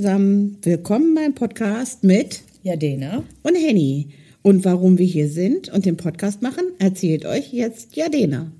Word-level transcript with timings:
Zusammen, 0.00 0.56
willkommen 0.62 1.14
beim 1.14 1.34
Podcast 1.34 2.04
mit 2.04 2.40
Jadena 2.62 3.22
und 3.42 3.54
Henny. 3.54 4.08
Und 4.40 4.64
warum 4.64 4.96
wir 4.96 5.04
hier 5.04 5.28
sind 5.28 5.68
und 5.68 5.84
den 5.84 5.98
Podcast 5.98 6.40
machen, 6.40 6.64
erzählt 6.78 7.26
euch 7.26 7.52
jetzt 7.52 7.96
Jadena. 7.96 8.50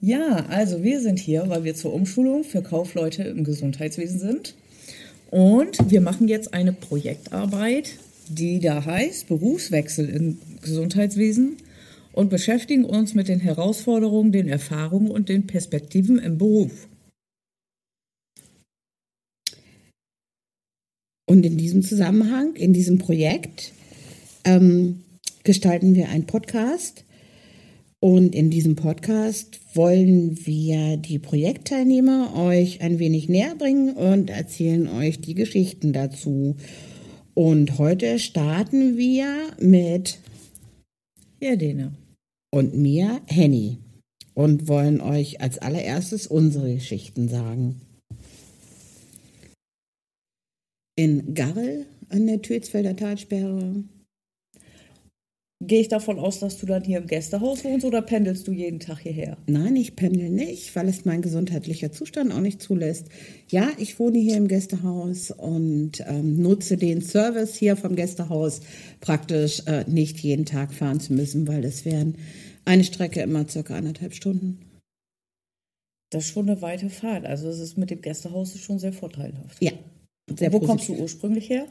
Ja, 0.00 0.46
also 0.48 0.82
wir 0.82 1.02
sind 1.02 1.18
hier, 1.18 1.50
weil 1.50 1.64
wir 1.64 1.74
zur 1.74 1.92
Umschulung 1.92 2.44
für 2.44 2.62
Kaufleute 2.62 3.24
im 3.24 3.44
Gesundheitswesen 3.44 4.18
sind. 4.18 4.54
Und 5.30 5.90
wir 5.90 6.00
machen 6.00 6.28
jetzt 6.28 6.54
eine 6.54 6.72
Projektarbeit, 6.72 7.90
die 8.30 8.58
da 8.58 8.86
heißt 8.86 9.28
Berufswechsel 9.28 10.08
im 10.08 10.38
Gesundheitswesen 10.62 11.58
und 12.12 12.30
beschäftigen 12.30 12.86
uns 12.86 13.12
mit 13.12 13.28
den 13.28 13.40
Herausforderungen, 13.40 14.32
den 14.32 14.48
Erfahrungen 14.48 15.10
und 15.10 15.28
den 15.28 15.46
Perspektiven 15.46 16.18
im 16.18 16.38
Beruf. 16.38 16.88
Und 21.28 21.44
in 21.44 21.58
diesem 21.58 21.82
Zusammenhang, 21.82 22.56
in 22.56 22.72
diesem 22.72 22.96
Projekt, 22.96 23.72
ähm, 24.44 25.00
gestalten 25.44 25.94
wir 25.94 26.08
einen 26.08 26.24
Podcast. 26.24 27.04
Und 28.00 28.34
in 28.34 28.48
diesem 28.48 28.76
Podcast 28.76 29.60
wollen 29.74 30.46
wir 30.46 30.96
die 30.96 31.18
Projektteilnehmer 31.18 32.34
euch 32.34 32.80
ein 32.80 32.98
wenig 32.98 33.28
näher 33.28 33.54
bringen 33.56 33.94
und 33.94 34.30
erzählen 34.30 34.88
euch 34.88 35.20
die 35.20 35.34
Geschichten 35.34 35.92
dazu. 35.92 36.56
Und 37.34 37.76
heute 37.76 38.18
starten 38.18 38.96
wir 38.96 39.28
mit 39.60 40.20
Jadena. 41.40 41.92
und 42.50 42.74
mir, 42.74 43.20
Henny, 43.26 43.76
und 44.32 44.66
wollen 44.66 45.02
euch 45.02 45.42
als 45.42 45.58
allererstes 45.58 46.26
unsere 46.26 46.72
Geschichten 46.72 47.28
sagen. 47.28 47.82
In 50.98 51.32
Garrel 51.32 51.86
an 52.08 52.26
der 52.26 52.42
Türzfelder 52.42 52.96
Talsperre. 52.96 53.84
Gehe 55.62 55.80
ich 55.80 55.86
davon 55.86 56.18
aus, 56.18 56.40
dass 56.40 56.58
du 56.58 56.66
dann 56.66 56.82
hier 56.82 56.98
im 56.98 57.06
Gästehaus 57.06 57.62
wohnst 57.62 57.86
oder 57.86 58.02
pendelst 58.02 58.48
du 58.48 58.52
jeden 58.52 58.80
Tag 58.80 58.98
hierher? 58.98 59.36
Nein, 59.46 59.76
ich 59.76 59.94
pendel 59.94 60.28
nicht, 60.28 60.74
weil 60.74 60.88
es 60.88 61.04
mein 61.04 61.22
gesundheitlicher 61.22 61.92
Zustand 61.92 62.32
auch 62.32 62.40
nicht 62.40 62.60
zulässt. 62.60 63.06
Ja, 63.48 63.70
ich 63.78 64.00
wohne 64.00 64.18
hier 64.18 64.36
im 64.36 64.48
Gästehaus 64.48 65.30
und 65.30 66.00
ähm, 66.04 66.42
nutze 66.42 66.76
den 66.76 67.00
Service 67.00 67.54
hier 67.54 67.76
vom 67.76 67.94
Gästehaus 67.94 68.60
praktisch 69.00 69.62
äh, 69.66 69.84
nicht 69.88 70.18
jeden 70.18 70.46
Tag 70.46 70.74
fahren 70.74 70.98
zu 70.98 71.12
müssen, 71.12 71.46
weil 71.46 71.62
das 71.62 71.84
wären 71.84 72.16
eine 72.64 72.82
Strecke 72.82 73.20
immer 73.20 73.48
circa 73.48 73.76
anderthalb 73.76 74.14
Stunden. 74.14 74.58
Das 76.10 76.24
ist 76.24 76.32
schon 76.32 76.50
eine 76.50 76.60
weite 76.60 76.90
Fahrt. 76.90 77.24
Also 77.24 77.48
es 77.48 77.60
ist 77.60 77.78
mit 77.78 77.90
dem 77.90 78.00
Gästehaus 78.00 78.58
schon 78.58 78.80
sehr 78.80 78.92
vorteilhaft. 78.92 79.62
Ja, 79.62 79.70
sehr 80.36 80.52
Wo 80.52 80.60
positiv. 80.60 80.66
kommst 80.66 80.88
du 80.88 80.94
ursprünglich 80.94 81.48
her? 81.50 81.66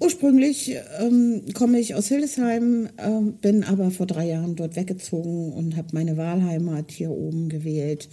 Ursprünglich 0.00 0.76
ähm, 1.00 1.42
komme 1.54 1.80
ich 1.80 1.94
aus 1.94 2.06
Hildesheim, 2.08 2.88
ähm, 2.98 3.34
bin 3.40 3.64
aber 3.64 3.90
vor 3.90 4.06
drei 4.06 4.26
Jahren 4.28 4.54
dort 4.54 4.76
weggezogen 4.76 5.52
und 5.52 5.76
habe 5.76 5.88
meine 5.92 6.16
Wahlheimat 6.16 6.92
hier 6.92 7.10
oben 7.10 7.48
gewählt. 7.48 8.08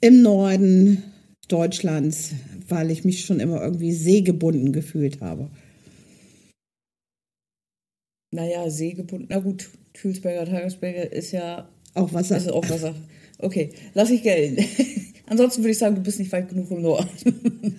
Im 0.00 0.22
Norden 0.22 1.04
Deutschlands, 1.48 2.32
weil 2.68 2.90
ich 2.90 3.04
mich 3.04 3.24
schon 3.24 3.38
immer 3.38 3.62
irgendwie 3.62 3.92
seegebunden 3.92 4.72
gefühlt 4.72 5.20
habe. 5.20 5.48
Naja, 8.32 8.68
seegebunden. 8.70 9.28
Na 9.30 9.38
gut, 9.38 9.70
Thülsberger, 9.92 10.46
Tagesberger 10.46 11.12
ist 11.12 11.32
ja 11.32 11.68
Auch 11.94 12.12
Wasser. 12.12 12.36
ist 12.38 12.50
auch 12.50 12.68
Wasser. 12.68 12.94
Okay, 13.38 13.72
lass 13.94 14.10
ich 14.10 14.22
gelten. 14.22 14.64
Ansonsten 15.32 15.62
würde 15.62 15.70
ich 15.70 15.78
sagen, 15.78 15.94
du 15.94 16.02
bist 16.02 16.18
nicht 16.18 16.30
weit 16.30 16.50
genug 16.50 16.70
im 16.70 16.82
Norden. 16.82 17.08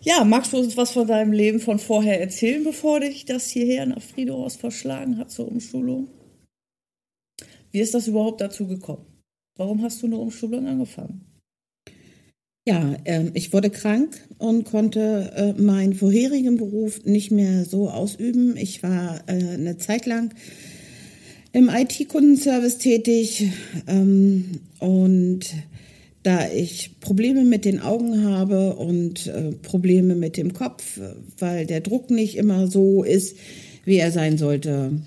ja, 0.00 0.24
magst 0.24 0.50
du 0.50 0.56
uns 0.56 0.74
was 0.78 0.92
von 0.92 1.06
deinem 1.06 1.30
Leben 1.30 1.60
von 1.60 1.78
vorher 1.78 2.18
erzählen, 2.18 2.64
bevor 2.64 3.00
dich 3.00 3.26
das 3.26 3.50
hierher 3.50 3.84
nach 3.84 4.00
Friedehorst 4.00 4.58
verschlagen 4.58 5.18
hat 5.18 5.30
zur 5.30 5.46
Umschulung? 5.46 6.08
Wie 7.70 7.80
ist 7.80 7.92
das 7.92 8.08
überhaupt 8.08 8.40
dazu 8.40 8.66
gekommen? 8.66 9.04
Warum 9.58 9.82
hast 9.82 10.00
du 10.00 10.06
eine 10.06 10.16
Umschulung 10.16 10.66
angefangen? 10.66 11.20
Ja, 12.66 12.96
ähm, 13.04 13.32
ich 13.34 13.52
wurde 13.52 13.68
krank 13.68 14.26
und 14.38 14.64
konnte 14.64 15.32
äh, 15.36 15.60
meinen 15.60 15.92
vorherigen 15.92 16.56
Beruf 16.56 17.04
nicht 17.04 17.30
mehr 17.30 17.66
so 17.66 17.90
ausüben. 17.90 18.56
Ich 18.56 18.82
war 18.82 19.20
äh, 19.26 19.32
eine 19.32 19.76
Zeit 19.76 20.06
lang 20.06 20.32
im 21.52 21.68
IT-Kundenservice 21.68 22.78
tätig 22.78 23.50
ähm, 23.86 24.60
und 24.78 25.44
da 26.22 26.48
ich 26.48 27.00
Probleme 27.00 27.44
mit 27.44 27.64
den 27.64 27.80
Augen 27.80 28.24
habe 28.24 28.76
und 28.76 29.26
äh, 29.26 29.52
Probleme 29.52 30.14
mit 30.14 30.36
dem 30.36 30.52
Kopf, 30.52 31.00
weil 31.38 31.66
der 31.66 31.80
Druck 31.80 32.10
nicht 32.10 32.36
immer 32.36 32.66
so 32.66 33.02
ist, 33.02 33.36
wie 33.84 33.96
er 33.96 34.12
sein 34.12 34.36
sollte, 34.36 35.00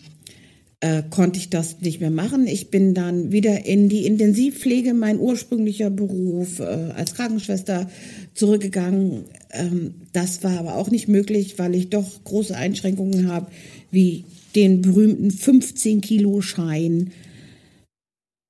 äh, 0.84 1.04
konnte 1.10 1.40
ich 1.40 1.50
das 1.50 1.80
nicht 1.80 2.02
mehr 2.02 2.12
machen. 2.12 2.46
Ich 2.46 2.70
bin 2.70 2.94
dann 2.94 3.32
wieder 3.32 3.66
in 3.66 3.88
die 3.88 4.06
Intensivpflege, 4.06 4.94
mein 4.94 5.20
ursprünglicher 5.20 5.90
Beruf 5.90 6.60
äh, 6.60 6.64
als 6.64 7.14
Krankenschwester, 7.14 7.90
zurückgegangen. 8.34 9.26
Ähm, 9.52 9.94
das 10.12 10.44
war 10.44 10.60
aber 10.60 10.76
auch 10.76 10.92
nicht 10.92 11.08
möglich, 11.08 11.58
weil 11.58 11.76
ich 11.76 11.90
doch 11.90 12.24
große 12.26 12.58
Einschränkungen 12.58 13.30
habe, 13.32 13.48
wie 13.92 14.26
den 14.56 14.82
berühmten 14.82 15.32
15 15.32 16.02
Kilo 16.02 16.42
Schein 16.42 17.12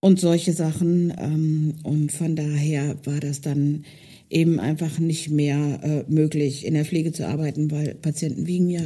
und 0.03 0.19
solche 0.19 0.52
Sachen. 0.52 1.14
Ähm, 1.18 1.75
und 1.84 2.12
von 2.12 2.36
daher 2.36 2.97
war 3.06 3.22
das 3.22 3.40
dann 3.40 3.86
eben 4.30 4.59
einfach 4.59 5.00
nicht 5.00 5.30
mehr 5.30 5.80
äh, 5.81 6.12
möglich, 6.12 6.66
in 6.66 6.74
der 6.74 6.84
Pflege 6.84 7.14
zu 7.14 7.25
arbeiten, 7.25 7.72
weil 7.72 7.96
Patienten 7.96 8.46
wiegen 8.46 8.69
ja 8.69 8.81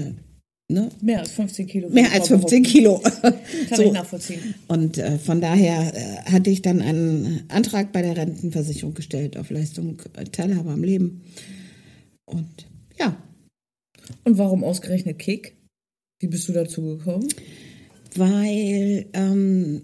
ne, 0.71 0.89
Mehr 1.01 1.21
als 1.21 1.31
15 1.31 1.65
Kilo. 1.65 1.89
mehr 1.89 2.11
als 2.11 2.27
15 2.27 2.61
Kilo. 2.61 2.99
Kann 3.21 3.33
So. 3.75 3.81
ich 3.83 3.91
nachvollziehen. 3.93 4.53
Und 4.67 4.99
äh, 4.99 5.17
von 5.17 5.41
daher 5.41 5.91
äh, 5.95 6.31
hatte 6.31 6.51
ich 6.51 6.61
dann 6.61 6.81
einen 6.81 7.45
Antrag 7.47 7.91
bei 7.91 8.03
der 8.03 8.15
Rentenversicherung 8.15 8.93
gestellt 8.93 9.37
auf 9.37 9.49
Leistung 9.49 9.99
äh, 10.15 10.25
Teilhabe 10.25 10.69
am 10.69 10.83
Leben. 10.83 11.23
Und 12.25 12.67
ja, 12.99 13.17
Und 14.23 14.37
warum 14.37 14.63
ausgerechnet 14.63 15.17
Kick? 15.17 15.55
Wie 16.19 16.27
bist 16.27 16.47
du 16.47 16.53
dazu 16.53 16.81
gekommen? 16.97 17.27
weil 18.15 19.05
ähm, 19.13 19.81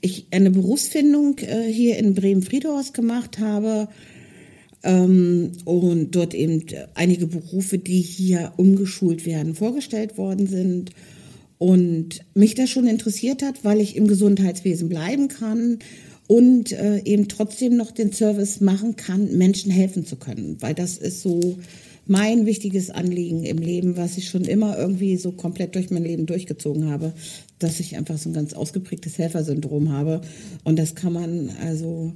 ich 0.00 0.26
eine 0.30 0.50
Berufsfindung 0.50 1.38
äh, 1.38 1.70
hier 1.70 1.98
in 1.98 2.14
Bremen-Friedhorst 2.14 2.94
gemacht 2.94 3.38
habe 3.38 3.88
ähm, 4.82 5.52
und 5.64 6.12
dort 6.12 6.34
eben 6.34 6.64
einige 6.94 7.26
Berufe, 7.26 7.78
die 7.78 8.00
hier 8.00 8.52
umgeschult 8.56 9.26
werden, 9.26 9.54
vorgestellt 9.54 10.18
worden 10.18 10.46
sind. 10.46 10.90
Und 11.58 12.20
mich 12.34 12.54
das 12.54 12.70
schon 12.70 12.86
interessiert 12.86 13.42
hat, 13.42 13.64
weil 13.64 13.80
ich 13.80 13.94
im 13.94 14.06
Gesundheitswesen 14.06 14.88
bleiben 14.88 15.28
kann 15.28 15.78
und 16.30 16.70
äh, 16.70 17.02
eben 17.04 17.26
trotzdem 17.26 17.76
noch 17.76 17.90
den 17.90 18.12
Service 18.12 18.60
machen 18.60 18.94
kann, 18.94 19.36
Menschen 19.36 19.72
helfen 19.72 20.06
zu 20.06 20.14
können. 20.14 20.58
Weil 20.60 20.74
das 20.74 20.96
ist 20.96 21.22
so 21.22 21.58
mein 22.06 22.46
wichtiges 22.46 22.88
Anliegen 22.88 23.42
im 23.42 23.58
Leben, 23.58 23.96
was 23.96 24.16
ich 24.16 24.28
schon 24.28 24.44
immer 24.44 24.78
irgendwie 24.78 25.16
so 25.16 25.32
komplett 25.32 25.74
durch 25.74 25.90
mein 25.90 26.04
Leben 26.04 26.26
durchgezogen 26.26 26.88
habe, 26.88 27.14
dass 27.58 27.80
ich 27.80 27.96
einfach 27.96 28.16
so 28.16 28.30
ein 28.30 28.32
ganz 28.32 28.52
ausgeprägtes 28.52 29.18
Helfersyndrom 29.18 29.90
habe. 29.90 30.20
Und 30.62 30.78
das 30.78 30.94
kann 30.94 31.14
man 31.14 31.50
also 31.64 32.12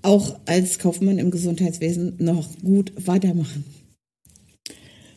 auch 0.00 0.38
als 0.46 0.78
Kaufmann 0.78 1.18
im 1.18 1.30
Gesundheitswesen 1.30 2.14
noch 2.20 2.48
gut 2.62 2.94
weitermachen. 2.96 3.66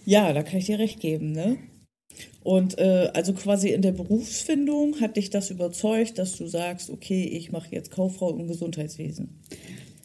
Ja, 0.03 0.33
da 0.33 0.43
kann 0.43 0.57
ich 0.59 0.65
dir 0.65 0.79
recht 0.79 0.99
geben, 0.99 1.31
ne? 1.31 1.59
Und 2.47 2.77
äh, 2.77 3.09
also 3.13 3.33
quasi 3.33 3.71
in 3.71 3.81
der 3.81 3.91
Berufsfindung 3.91 5.01
hat 5.01 5.17
dich 5.17 5.29
das 5.29 5.51
überzeugt, 5.51 6.17
dass 6.17 6.37
du 6.37 6.47
sagst, 6.47 6.89
okay, 6.89 7.25
ich 7.25 7.51
mache 7.51 7.67
jetzt 7.71 7.91
Kauffrau 7.91 8.29
im 8.29 8.47
Gesundheitswesen. 8.47 9.27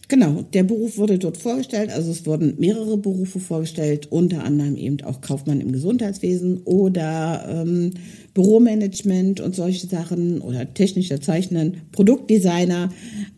Genau, 0.09 0.43
der 0.53 0.65
Beruf 0.65 0.99
wurde 0.99 1.21
dort 1.21 1.37
vorgestellt, 1.37 1.91
also 1.91 2.11
es 2.11 2.27
wurden 2.27 2.57
mehrere 2.59 2.97
Berufe 2.97 3.39
vorgestellt, 3.39 4.11
unter 4.11 4.43
anderem 4.43 4.75
eben 4.75 5.01
auch 5.05 5.21
Kaufmann 5.21 5.61
im 5.61 5.71
Gesundheitswesen 5.71 6.63
oder 6.65 7.47
ähm, 7.49 7.93
Büromanagement 8.35 9.39
und 9.41 9.55
solche 9.55 9.87
Sachen 9.87 10.41
oder 10.41 10.75
technischer 10.75 11.21
Zeichnen, 11.21 11.83
Produktdesigner, 11.93 12.89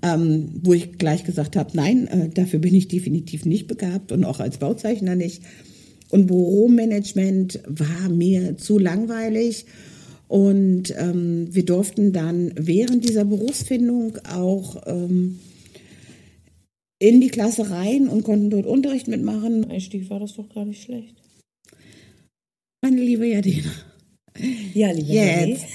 ähm, 0.01 0.49
wo 0.62 0.73
ich 0.73 0.97
gleich 0.97 1.25
gesagt 1.25 1.56
habe, 1.56 1.73
nein, 1.75 2.06
äh, 2.06 2.31
dafür 2.31 2.59
bin 2.59 2.75
ich 2.75 2.89
definitiv 2.89 3.45
nicht 3.45 3.67
begabt 3.67 4.12
und 4.12 4.25
auch 4.25 4.41
als 4.41 4.56
Bauzeichner 4.56 5.15
nicht. 5.15 5.43
Und 6.11 6.27
Büromanagement 6.27 7.61
war 7.67 8.09
mir 8.09 8.56
zu 8.56 8.79
langweilig. 8.79 9.67
Und 10.29 10.95
ähm, 10.97 11.49
wir 11.55 11.65
durften 11.65 12.12
dann 12.12 12.53
während 12.56 13.05
dieser 13.05 13.25
Berufsfindung 13.25 14.19
auch 14.27 14.83
ähm, 14.87 15.39
in 16.99 17.21
die 17.21 17.29
Klasse 17.29 17.71
rein 17.71 18.09
und 18.09 18.25
konnten 18.25 18.51
dort 18.51 18.67
Unterricht 18.67 19.09
mitmachen. 19.09 19.71
Einstieg 19.71 20.09
war 20.11 20.21
das 20.21 20.35
doch 20.35 20.49
gar 20.49 20.65
nicht 20.65 20.83
schlecht. 20.83 21.15
Meine 22.83 23.01
liebe 23.01 23.27
Jadina, 23.27 23.71
Ja, 24.75 24.91
liebe 24.91 25.12
Jetzt. 25.12 25.67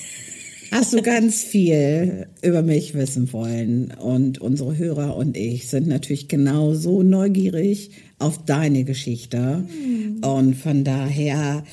Hast 0.71 0.93
du 0.93 1.01
ganz 1.01 1.41
viel 1.41 2.27
über 2.41 2.61
mich 2.61 2.93
wissen 2.93 3.31
wollen. 3.33 3.91
Und 3.91 4.39
unsere 4.39 4.77
Hörer 4.77 5.15
und 5.15 5.37
ich 5.37 5.67
sind 5.67 5.87
natürlich 5.87 6.27
genauso 6.27 7.03
neugierig 7.03 7.91
auf 8.19 8.43
deine 8.45 8.83
Geschichte. 8.83 9.63
Mhm. 9.67 10.23
Und 10.23 10.55
von 10.55 10.83
daher 10.83 11.63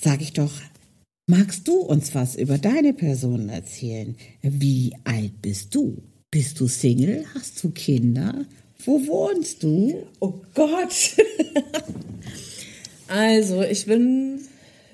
sage 0.00 0.22
ich 0.22 0.32
doch, 0.32 0.52
magst 1.26 1.66
du 1.68 1.76
uns 1.76 2.14
was 2.14 2.36
über 2.36 2.58
deine 2.58 2.92
Person 2.92 3.48
erzählen? 3.48 4.16
Wie 4.42 4.92
alt 5.04 5.42
bist 5.42 5.74
du? 5.74 6.02
Bist 6.30 6.60
du 6.60 6.68
Single? 6.68 7.24
Hast 7.34 7.62
du 7.62 7.70
Kinder? 7.70 8.44
Wo 8.84 9.04
wohnst 9.06 9.62
du? 9.62 10.06
Oh 10.20 10.34
Gott! 10.54 11.16
also, 13.08 13.62
ich 13.62 13.86
bin 13.86 14.40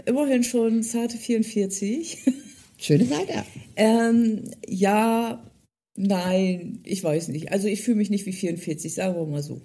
immerhin 0.06 0.44
schon 0.44 0.82
zarte 0.82 1.18
44. 1.18 2.18
Schöne 2.82 3.04
Seite. 3.04 3.44
Ähm, 3.76 4.50
ja, 4.66 5.48
nein, 5.96 6.80
ich 6.84 7.04
weiß 7.04 7.28
nicht. 7.28 7.52
Also 7.52 7.68
ich 7.68 7.80
fühle 7.80 7.98
mich 7.98 8.10
nicht 8.10 8.26
wie 8.26 8.32
44, 8.32 8.92
sagen 8.92 9.14
wir 9.14 9.24
mal 9.24 9.42
so. 9.42 9.62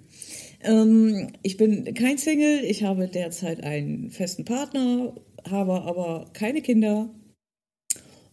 Ähm, 0.62 1.32
ich 1.42 1.56
bin 1.56 1.92
kein 1.94 2.16
Single, 2.16 2.62
ich 2.64 2.84
habe 2.84 3.08
derzeit 3.08 3.64
einen 3.64 4.12
festen 4.12 4.44
Partner, 4.44 5.16
habe 5.44 5.82
aber 5.82 6.30
keine 6.32 6.62
Kinder 6.62 7.12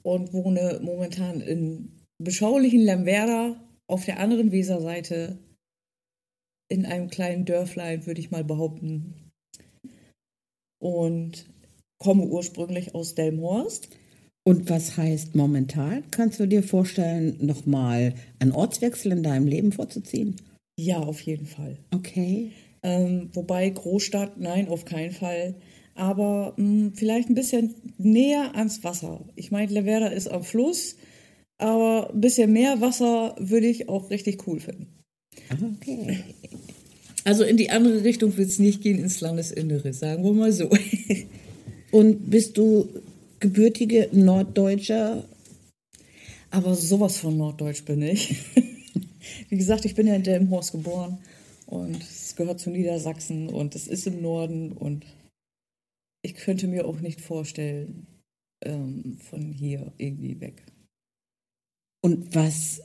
und 0.03 0.33
wohne 0.33 0.79
momentan 0.83 1.41
in 1.41 2.03
beschaulichen 2.19 2.81
Lemwerder 2.81 3.59
auf 3.87 4.05
der 4.05 4.19
anderen 4.19 4.51
Weserseite 4.51 5.39
in 6.69 6.85
einem 6.85 7.09
kleinen 7.09 7.45
Dörflein, 7.45 8.05
würde 8.05 8.21
ich 8.21 8.29
mal 8.29 8.43
behaupten. 8.43 9.31
Und 10.79 11.47
komme 11.97 12.25
ursprünglich 12.25 12.93
aus 12.93 13.15
Delmhorst. 13.15 13.89
Und 14.47 14.69
was 14.69 14.95
heißt 14.95 15.35
momentan? 15.35 16.03
Kannst 16.11 16.39
du 16.39 16.45
dir 16.45 16.61
vorstellen, 16.61 17.37
nochmal 17.39 18.13
einen 18.39 18.51
Ortswechsel 18.51 19.11
in 19.11 19.23
deinem 19.23 19.47
Leben 19.47 19.71
vorzuziehen? 19.71 20.35
Ja, 20.79 20.99
auf 20.99 21.19
jeden 21.21 21.47
Fall. 21.47 21.77
Okay. 21.91 22.51
Ähm, 22.83 23.29
wobei 23.33 23.67
Großstadt, 23.69 24.39
nein, 24.39 24.67
auf 24.67 24.85
keinen 24.85 25.11
Fall. 25.11 25.55
Aber 25.95 26.53
mh, 26.57 26.63
hm, 26.63 26.93
vielleicht 26.93 27.29
ein 27.29 27.35
bisschen 27.35 27.73
näher 27.97 28.55
ans 28.55 28.83
Wasser. 28.83 29.25
Ich 29.35 29.49
meine, 29.49 29.71
Leverda 29.73 30.07
ist 30.07 30.27
am 30.27 30.43
Fluss, 30.43 30.95
aber 31.57 32.11
ein 32.13 32.21
bisschen 32.21 32.53
mehr 32.53 32.81
Wasser 32.81 33.35
würde 33.39 33.65
ich 33.65 33.89
auch 33.89 34.11
richtig 34.11 34.45
cool 34.47 34.59
finden. 34.59 34.87
Okay. 35.51 36.19
Also 37.27 37.43
in 37.43 37.57
die 37.57 37.71
andere 37.71 38.03
Richtung 38.03 38.37
wird 38.37 38.49
es 38.49 38.59
nicht 38.59 38.83
gehen, 38.83 38.99
ins 38.99 39.19
Landesinnere, 39.19 39.93
sagen 39.93 40.23
wir 40.23 40.31
mal 40.31 40.51
so. 40.51 40.69
Und 41.91 42.29
bist 42.29 42.55
du 42.55 42.87
gebürtige 43.45 44.09
Norddeutscher? 44.11 45.23
Aber 46.49 46.73
sowas 46.73 47.17
von 47.17 47.37
Norddeutsch 47.37 47.85
bin 47.85 48.01
ich. 48.01 48.35
Wie 49.49 49.57
gesagt, 49.57 49.85
ich 49.85 49.93
bin 49.93 50.07
ja 50.07 50.15
in 50.15 50.23
Delmenhorst 50.23 50.71
geboren 50.71 51.19
und 51.67 52.01
es 52.01 52.35
gehört 52.35 52.59
zu 52.59 52.71
Niedersachsen 52.71 53.49
und 53.49 53.75
es 53.75 53.87
ist 53.87 54.07
im 54.07 54.21
Norden 54.21 54.71
und 54.71 55.05
ich 56.23 56.33
könnte 56.35 56.67
mir 56.67 56.87
auch 56.87 56.99
nicht 57.01 57.21
vorstellen, 57.21 58.07
ähm, 58.63 59.17
von 59.19 59.51
hier 59.51 59.91
irgendwie 59.97 60.39
weg. 60.39 60.63
Und 62.01 62.33
was, 62.33 62.81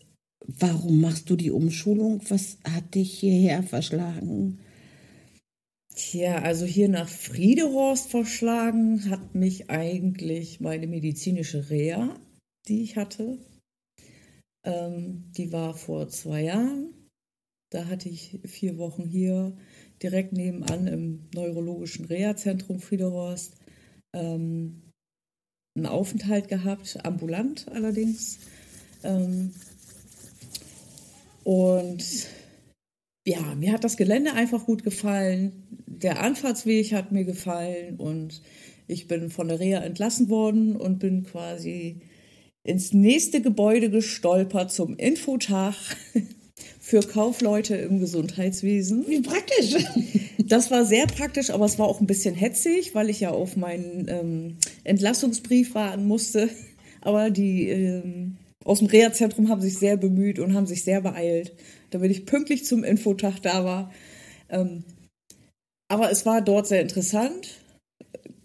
warum 0.46 1.00
machst 1.00 1.30
du 1.30 1.36
die 1.36 1.50
Umschulung? 1.50 2.20
Was 2.28 2.58
hat 2.64 2.94
dich 2.94 3.18
hierher 3.18 3.62
verschlagen? 3.62 4.58
Tja, 6.00 6.38
also 6.38 6.64
hier 6.64 6.88
nach 6.88 7.10
Friedehorst 7.10 8.10
verschlagen 8.10 9.10
hat 9.10 9.34
mich 9.34 9.68
eigentlich 9.68 10.58
meine 10.58 10.86
medizinische 10.86 11.68
Reha, 11.68 12.18
die 12.68 12.82
ich 12.82 12.96
hatte. 12.96 13.36
Ähm, 14.64 15.30
die 15.36 15.52
war 15.52 15.74
vor 15.74 16.08
zwei 16.08 16.44
Jahren. 16.44 16.94
Da 17.70 17.84
hatte 17.84 18.08
ich 18.08 18.40
vier 18.46 18.78
Wochen 18.78 19.04
hier 19.04 19.54
direkt 20.02 20.32
nebenan 20.32 20.86
im 20.86 21.28
neurologischen 21.34 22.06
Reha-Zentrum 22.06 22.80
Friedehorst 22.80 23.56
ähm, 24.14 24.80
einen 25.76 25.86
Aufenthalt 25.86 26.48
gehabt, 26.48 27.04
ambulant 27.04 27.68
allerdings. 27.68 28.38
Ähm, 29.04 29.52
und 31.44 32.02
ja, 33.26 33.54
mir 33.54 33.72
hat 33.72 33.84
das 33.84 33.96
Gelände 33.96 34.32
einfach 34.32 34.64
gut 34.64 34.82
gefallen. 34.82 35.66
Der 35.86 36.22
Anfahrtsweg 36.22 36.92
hat 36.92 37.12
mir 37.12 37.24
gefallen 37.24 37.96
und 37.96 38.40
ich 38.86 39.06
bin 39.08 39.30
von 39.30 39.48
der 39.48 39.60
Reha 39.60 39.80
entlassen 39.80 40.28
worden 40.28 40.76
und 40.76 40.98
bin 40.98 41.24
quasi 41.24 42.00
ins 42.62 42.92
nächste 42.92 43.40
Gebäude 43.40 43.90
gestolpert 43.90 44.72
zum 44.72 44.96
Infotag 44.96 45.74
für 46.80 47.00
Kaufleute 47.00 47.76
im 47.76 48.00
Gesundheitswesen. 48.00 49.06
Wie 49.08 49.20
praktisch. 49.20 49.84
Das 50.50 50.72
war 50.72 50.84
sehr 50.84 51.06
praktisch, 51.06 51.50
aber 51.50 51.64
es 51.66 51.78
war 51.78 51.86
auch 51.86 52.00
ein 52.00 52.08
bisschen 52.08 52.34
hetzig, 52.34 52.92
weil 52.96 53.08
ich 53.08 53.20
ja 53.20 53.30
auf 53.30 53.56
meinen 53.56 54.06
ähm, 54.08 54.56
Entlassungsbrief 54.82 55.76
warten 55.76 56.08
musste. 56.08 56.48
Aber 57.02 57.30
die 57.30 57.68
ähm, 57.68 58.36
aus 58.64 58.80
dem 58.80 58.88
Reha-Zentrum 58.88 59.48
haben 59.48 59.60
sich 59.60 59.78
sehr 59.78 59.96
bemüht 59.96 60.40
und 60.40 60.54
haben 60.54 60.66
sich 60.66 60.82
sehr 60.82 61.02
beeilt, 61.02 61.52
damit 61.90 62.10
ich 62.10 62.26
pünktlich 62.26 62.64
zum 62.64 62.84
Infotag 62.84 63.40
da 63.42 63.64
war. 63.64 63.92
Ähm, 64.48 64.84
aber 65.88 66.10
es 66.10 66.24
war 66.24 66.40
dort 66.40 66.66
sehr 66.66 66.82
interessant 66.82 67.60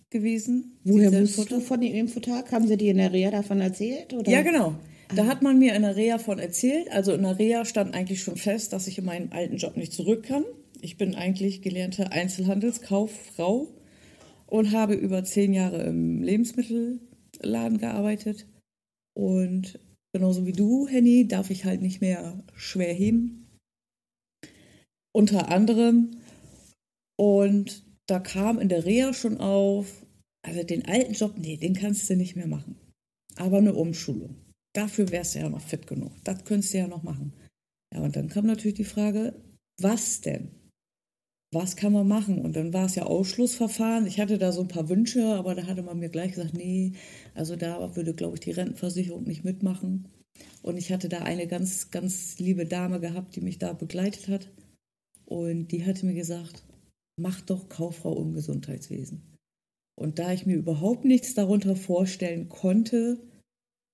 gewesen. 0.09 0.80
Woher 0.83 1.12
wusstest 1.12 1.51
du 1.51 1.59
von 1.59 1.81
dem 1.81 1.94
Infotag? 1.94 2.51
Haben 2.51 2.68
sie 2.68 2.77
dir 2.77 2.92
in 2.92 2.97
der 2.97 3.12
Reha 3.12 3.31
davon 3.31 3.62
erzählt? 3.62 4.13
Oder? 4.13 4.31
Ja, 4.31 4.42
genau. 4.42 4.75
Da 5.13 5.24
ah. 5.24 5.27
hat 5.27 5.42
man 5.42 5.59
mir 5.59 5.75
in 5.75 5.83
der 5.83 5.95
Reha 5.95 6.18
von 6.18 6.39
erzählt. 6.39 6.92
Also 6.92 7.13
in 7.13 7.24
der 7.24 7.38
Reha 7.38 7.65
stand 7.65 7.94
eigentlich 7.94 8.21
schon 8.24 8.38
fest, 8.38 8.74
dass 8.74 8.88
ich 8.88 8.97
in 8.97 9.06
meinen 9.06 9.31
alten 9.31 9.57
Job 9.57 9.77
nicht 9.77 9.94
zurück 9.94 10.24
kann. 10.24 10.44
Ich 10.81 10.98
bin 10.98 11.15
eigentlich 11.15 11.62
gelernte 11.62 12.12
Einzelhandelskauffrau 12.12 13.68
und 14.48 14.71
habe 14.71 14.94
über 14.94 15.24
zehn 15.24 15.53
Jahre 15.53 15.83
im 15.83 16.21
Lebensmittelladen 16.21 17.77
gearbeitet. 17.77 18.48
Und 19.13 19.80
genauso 20.15 20.45
wie 20.45 20.53
du, 20.53 20.88
Henny, 20.88 21.27
darf 21.27 21.50
ich 21.50 21.65
halt 21.65 21.81
nicht 21.81 22.00
mehr 22.00 22.41
schwer 22.56 22.94
heben. 22.94 23.50
Unter 25.13 25.50
anderem. 25.51 26.12
Und 27.17 27.84
da 28.07 28.22
kam 28.22 28.57
in 28.60 28.69
der 28.69 28.86
Reha 28.86 29.13
schon 29.13 29.39
auf, 29.39 30.05
also 30.41 30.63
den 30.63 30.86
alten 30.86 31.12
Job, 31.12 31.34
nee, 31.38 31.57
den 31.57 31.74
kannst 31.74 32.10
du 32.10 32.15
nicht 32.15 32.38
mehr 32.38 32.48
machen. 32.48 32.77
Aber 33.36 33.57
eine 33.57 33.74
Umschulung. 33.74 34.38
Dafür 34.74 35.12
wärst 35.12 35.36
du 35.36 35.39
ja 35.39 35.50
noch 35.50 35.62
fit 35.62 35.86
genug. 35.86 36.13
Das 36.24 36.45
könntest 36.45 36.74
du 36.74 36.77
ja 36.77 36.88
noch 36.88 37.03
machen. 37.03 37.34
Ja, 37.93 38.00
und 38.00 38.15
dann 38.15 38.29
kam 38.29 38.45
natürlich 38.45 38.77
die 38.77 38.86
Frage, 38.86 39.34
was 39.81 40.22
denn? 40.22 40.50
Was 41.55 41.77
kann 41.77 41.93
man 41.93 42.05
machen? 42.05 42.41
Und 42.41 42.57
dann 42.57 42.74
war 42.74 42.85
es 42.85 42.95
ja 42.95 43.03
Ausschlussverfahren. 43.03 44.07
Ich 44.07 44.19
hatte 44.19 44.38
da 44.38 44.51
so 44.51 44.59
ein 44.59 44.67
paar 44.67 44.89
Wünsche, 44.89 45.25
aber 45.35 45.55
da 45.55 45.65
hatte 45.67 45.83
man 45.83 46.00
mir 46.00 46.09
gleich 46.09 46.33
gesagt, 46.33 46.53
nee, 46.53 46.91
also 47.33 47.55
da 47.55 47.95
würde, 47.95 48.13
glaube 48.13 48.35
ich, 48.35 48.41
die 48.41 48.51
Rentenversicherung 48.51 49.24
nicht 49.24 49.45
mitmachen. 49.45 50.09
Und 50.63 50.75
ich 50.75 50.91
hatte 50.91 51.07
da 51.07 51.19
eine 51.19 51.47
ganz, 51.47 51.91
ganz 51.91 52.39
liebe 52.39 52.65
Dame 52.65 53.00
gehabt, 53.00 53.38
die 53.38 53.41
mich 53.41 53.57
da 53.57 53.71
begleitet 53.71 54.27
hat. 54.27 54.51
Und 55.24 55.69
die 55.69 55.85
hatte 55.85 56.05
mir 56.05 56.13
gesagt, 56.13 56.65
mach 57.15 57.39
doch 57.39 57.69
Kauffrau 57.69 58.21
im 58.21 58.33
Gesundheitswesen. 58.33 59.21
Und 59.97 60.19
da 60.19 60.33
ich 60.33 60.45
mir 60.45 60.57
überhaupt 60.57 61.05
nichts 61.05 61.35
darunter 61.35 61.77
vorstellen 61.77 62.50
konnte, 62.50 63.17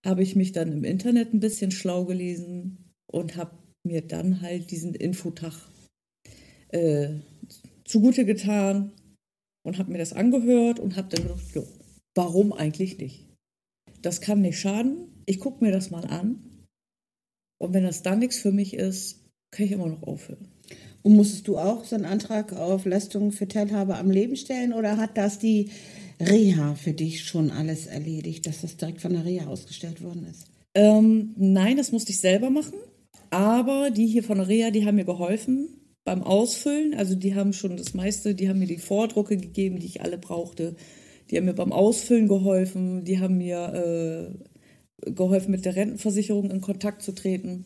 habe 0.03 0.23
ich 0.23 0.35
mich 0.35 0.51
dann 0.51 0.71
im 0.71 0.83
Internet 0.83 1.31
ein 1.31 1.39
bisschen 1.39 1.69
schlau 1.69 2.05
gelesen 2.05 2.91
und 3.05 3.35
habe 3.35 3.55
mir 3.83 4.01
dann 4.01 4.41
halt 4.41 4.71
diesen 4.71 4.95
Infotag 4.95 5.53
äh, 6.69 7.19
zugute 7.91 8.25
getan 8.25 8.91
und 9.63 9.77
habe 9.77 9.91
mir 9.91 9.97
das 9.97 10.13
angehört 10.13 10.79
und 10.79 10.95
habe 10.95 11.09
dann 11.09 11.27
gedacht, 11.27 11.53
jo, 11.53 11.67
warum 12.15 12.53
eigentlich 12.53 12.97
nicht? 12.97 13.27
Das 14.01 14.21
kann 14.21 14.41
nicht 14.41 14.59
schaden. 14.59 15.23
Ich 15.25 15.39
gucke 15.39 15.63
mir 15.63 15.71
das 15.71 15.91
mal 15.91 16.05
an. 16.05 16.65
Und 17.59 17.73
wenn 17.73 17.83
das 17.83 18.01
dann 18.01 18.19
nichts 18.19 18.39
für 18.39 18.51
mich 18.51 18.73
ist, 18.73 19.23
kann 19.51 19.65
ich 19.65 19.71
immer 19.73 19.87
noch 19.87 20.03
aufhören. 20.03 20.47
Und 21.03 21.15
musstest 21.15 21.47
du 21.47 21.57
auch 21.57 21.83
so 21.83 21.95
einen 21.95 22.05
Antrag 22.05 22.53
auf 22.53 22.85
Leistungen 22.85 23.31
für 23.31 23.47
Teilhabe 23.47 23.97
am 23.97 24.09
Leben 24.09 24.35
stellen 24.35 24.73
oder 24.73 24.97
hat 24.97 25.17
das 25.17 25.37
die 25.37 25.69
Reha 26.19 26.75
für 26.75 26.93
dich 26.93 27.23
schon 27.23 27.51
alles 27.51 27.87
erledigt, 27.87 28.45
dass 28.47 28.61
das 28.61 28.77
direkt 28.77 29.01
von 29.01 29.13
der 29.13 29.25
Reha 29.25 29.47
ausgestellt 29.47 30.01
worden 30.03 30.25
ist? 30.29 30.45
Ähm, 30.73 31.33
nein, 31.37 31.77
das 31.77 31.91
musste 31.91 32.11
ich 32.11 32.19
selber 32.19 32.49
machen. 32.49 32.77
Aber 33.29 33.91
die 33.91 34.07
hier 34.07 34.23
von 34.23 34.37
der 34.37 34.47
Reha, 34.47 34.71
die 34.71 34.85
haben 34.85 34.95
mir 34.95 35.05
geholfen 35.05 35.80
beim 36.03 36.23
Ausfüllen. 36.23 36.93
Also 36.93 37.15
die 37.15 37.35
haben 37.35 37.53
schon 37.53 37.77
das 37.77 37.93
meiste, 37.93 38.35
die 38.35 38.49
haben 38.49 38.59
mir 38.59 38.67
die 38.67 38.77
Vordrucke 38.77 39.37
gegeben, 39.37 39.79
die 39.79 39.87
ich 39.87 40.01
alle 40.01 40.17
brauchte. 40.17 40.75
Die 41.29 41.37
haben 41.37 41.45
mir 41.45 41.53
beim 41.53 41.71
Ausfüllen 41.71 42.27
geholfen. 42.27 43.05
Die 43.05 43.19
haben 43.19 43.37
mir 43.37 44.33
äh, 45.05 45.11
geholfen, 45.11 45.51
mit 45.51 45.65
der 45.65 45.75
Rentenversicherung 45.75 46.51
in 46.51 46.61
Kontakt 46.61 47.01
zu 47.01 47.13
treten. 47.13 47.65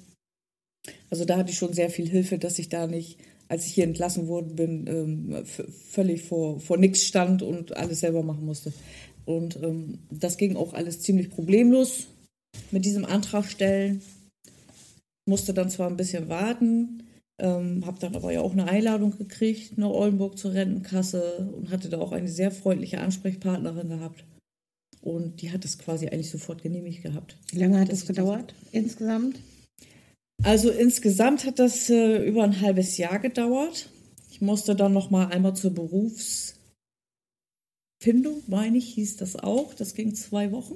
Also 1.10 1.26
da 1.26 1.38
hatte 1.38 1.52
ich 1.52 1.58
schon 1.58 1.74
sehr 1.74 1.90
viel 1.90 2.08
Hilfe, 2.08 2.38
dass 2.38 2.60
ich 2.60 2.70
da 2.70 2.88
nicht, 2.88 3.20
als 3.48 3.66
ich 3.66 3.74
hier 3.74 3.86
entlassen 3.86 4.28
worden 4.28 4.56
bin, 4.56 4.86
ähm, 4.88 5.46
völlig 5.46 6.24
vor, 6.24 6.60
vor 6.60 6.78
nichts 6.78 7.04
stand 7.04 7.42
und 7.42 7.76
alles 7.76 8.02
selber 8.02 8.24
machen 8.24 8.46
musste. 8.46 8.74
Und 9.26 9.58
ähm, 9.64 10.00
das 10.12 10.38
ging 10.38 10.56
auch 10.56 10.74
alles 10.74 11.02
ziemlich 11.02 11.30
problemlos. 11.30 12.08
mit 12.72 12.86
diesem 12.86 13.06
Antrag 13.06 13.46
stellen. 13.46 14.02
Musste 15.28 15.54
dann 15.54 15.70
zwar 15.70 15.90
ein 15.90 15.98
bisschen 15.98 16.30
warten, 16.30 17.04
ähm, 17.40 17.86
habe 17.86 18.00
dann 18.00 18.16
aber 18.16 18.32
ja 18.32 18.42
auch 18.42 18.54
eine 18.54 18.68
Einladung 18.68 19.18
gekriegt 19.18 19.78
nach 19.78 19.90
Oldenburg 19.90 20.38
zur 20.38 20.54
Rentenkasse 20.54 21.50
und 21.56 21.70
hatte 21.70 21.90
da 21.90 22.00
auch 22.00 22.12
eine 22.12 22.30
sehr 22.30 22.52
freundliche 22.52 23.02
Ansprechpartnerin 23.02 23.90
gehabt. 23.90 24.24
Und 25.02 25.42
die 25.42 25.52
hat 25.52 25.66
es 25.66 25.78
quasi 25.78 26.08
eigentlich 26.08 26.32
sofort 26.32 26.64
genehmigt 26.64 27.04
gehabt. 27.04 27.38
Wie 27.52 27.60
lange 27.60 27.80
hat 27.80 27.92
das 27.92 28.08
gedauert 28.08 28.56
insgesamt? 28.72 29.40
Also 30.44 30.70
insgesamt 30.72 31.46
hat 31.46 31.60
das 31.60 31.90
äh, 31.90 32.26
über 32.26 32.44
ein 32.44 32.62
halbes 32.62 32.98
Jahr 32.98 33.20
gedauert. 33.20 33.90
Ich 34.32 34.42
musste 34.42 34.76
dann 34.76 34.94
noch 34.94 35.12
mal 35.12 35.28
einmal 35.28 35.56
zur 35.56 35.74
Berufsfindung, 35.74 36.56
meine 38.48 38.78
ich, 38.78 38.94
hieß 38.94 39.18
das 39.18 39.36
auch. 39.36 39.74
Das 39.74 39.94
ging 39.94 40.16
zwei 40.16 40.52
Wochen. 40.52 40.76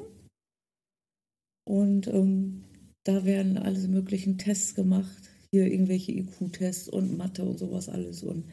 Und 1.66 2.08
ähm, 2.08 2.64
da 3.04 3.26
werden 3.26 3.58
alle 3.58 3.88
möglichen 3.88 4.38
Tests 4.38 4.76
gemacht. 4.76 5.30
Hier 5.52 5.66
irgendwelche 5.66 6.12
IQ-Tests 6.12 6.90
und 6.90 7.18
Mathe 7.18 7.44
und 7.44 7.58
sowas 7.58 7.90
alles. 7.90 8.24
Und 8.24 8.46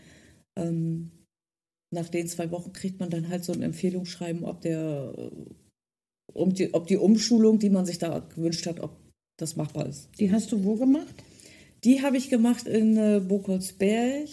ähm, 0.57 1.11
nach 1.93 2.09
den 2.09 2.27
zwei 2.27 2.51
Wochen 2.51 2.73
kriegt 2.73 3.01
man 3.01 3.11
dann 3.11 3.29
halt 3.29 3.45
so 3.45 3.53
ein 3.53 3.63
Empfehlungsschreiben, 3.63 4.45
ob 4.45 4.61
der, 4.63 5.31
um 6.33 6.55
die, 6.55 6.73
ob 6.75 6.87
die 6.87 6.97
Umschulung, 6.97 7.59
die 7.59 7.71
man 7.71 7.87
sich 7.87 7.99
da 7.99 8.19
gewünscht 8.19 8.67
hat, 8.67 8.81
ob 8.81 8.97
das 9.39 9.57
machbar 9.57 9.87
ist. 9.87 10.09
Die 10.19 10.33
hast 10.33 10.53
du 10.53 10.65
wo 10.65 10.77
gemacht? 10.77 11.15
Die 11.85 12.03
habe 12.03 12.17
ich 12.17 12.31
gemacht 12.31 12.67
in 12.67 12.97
äh, 12.97 13.21
Bokolsberg. 13.21 14.29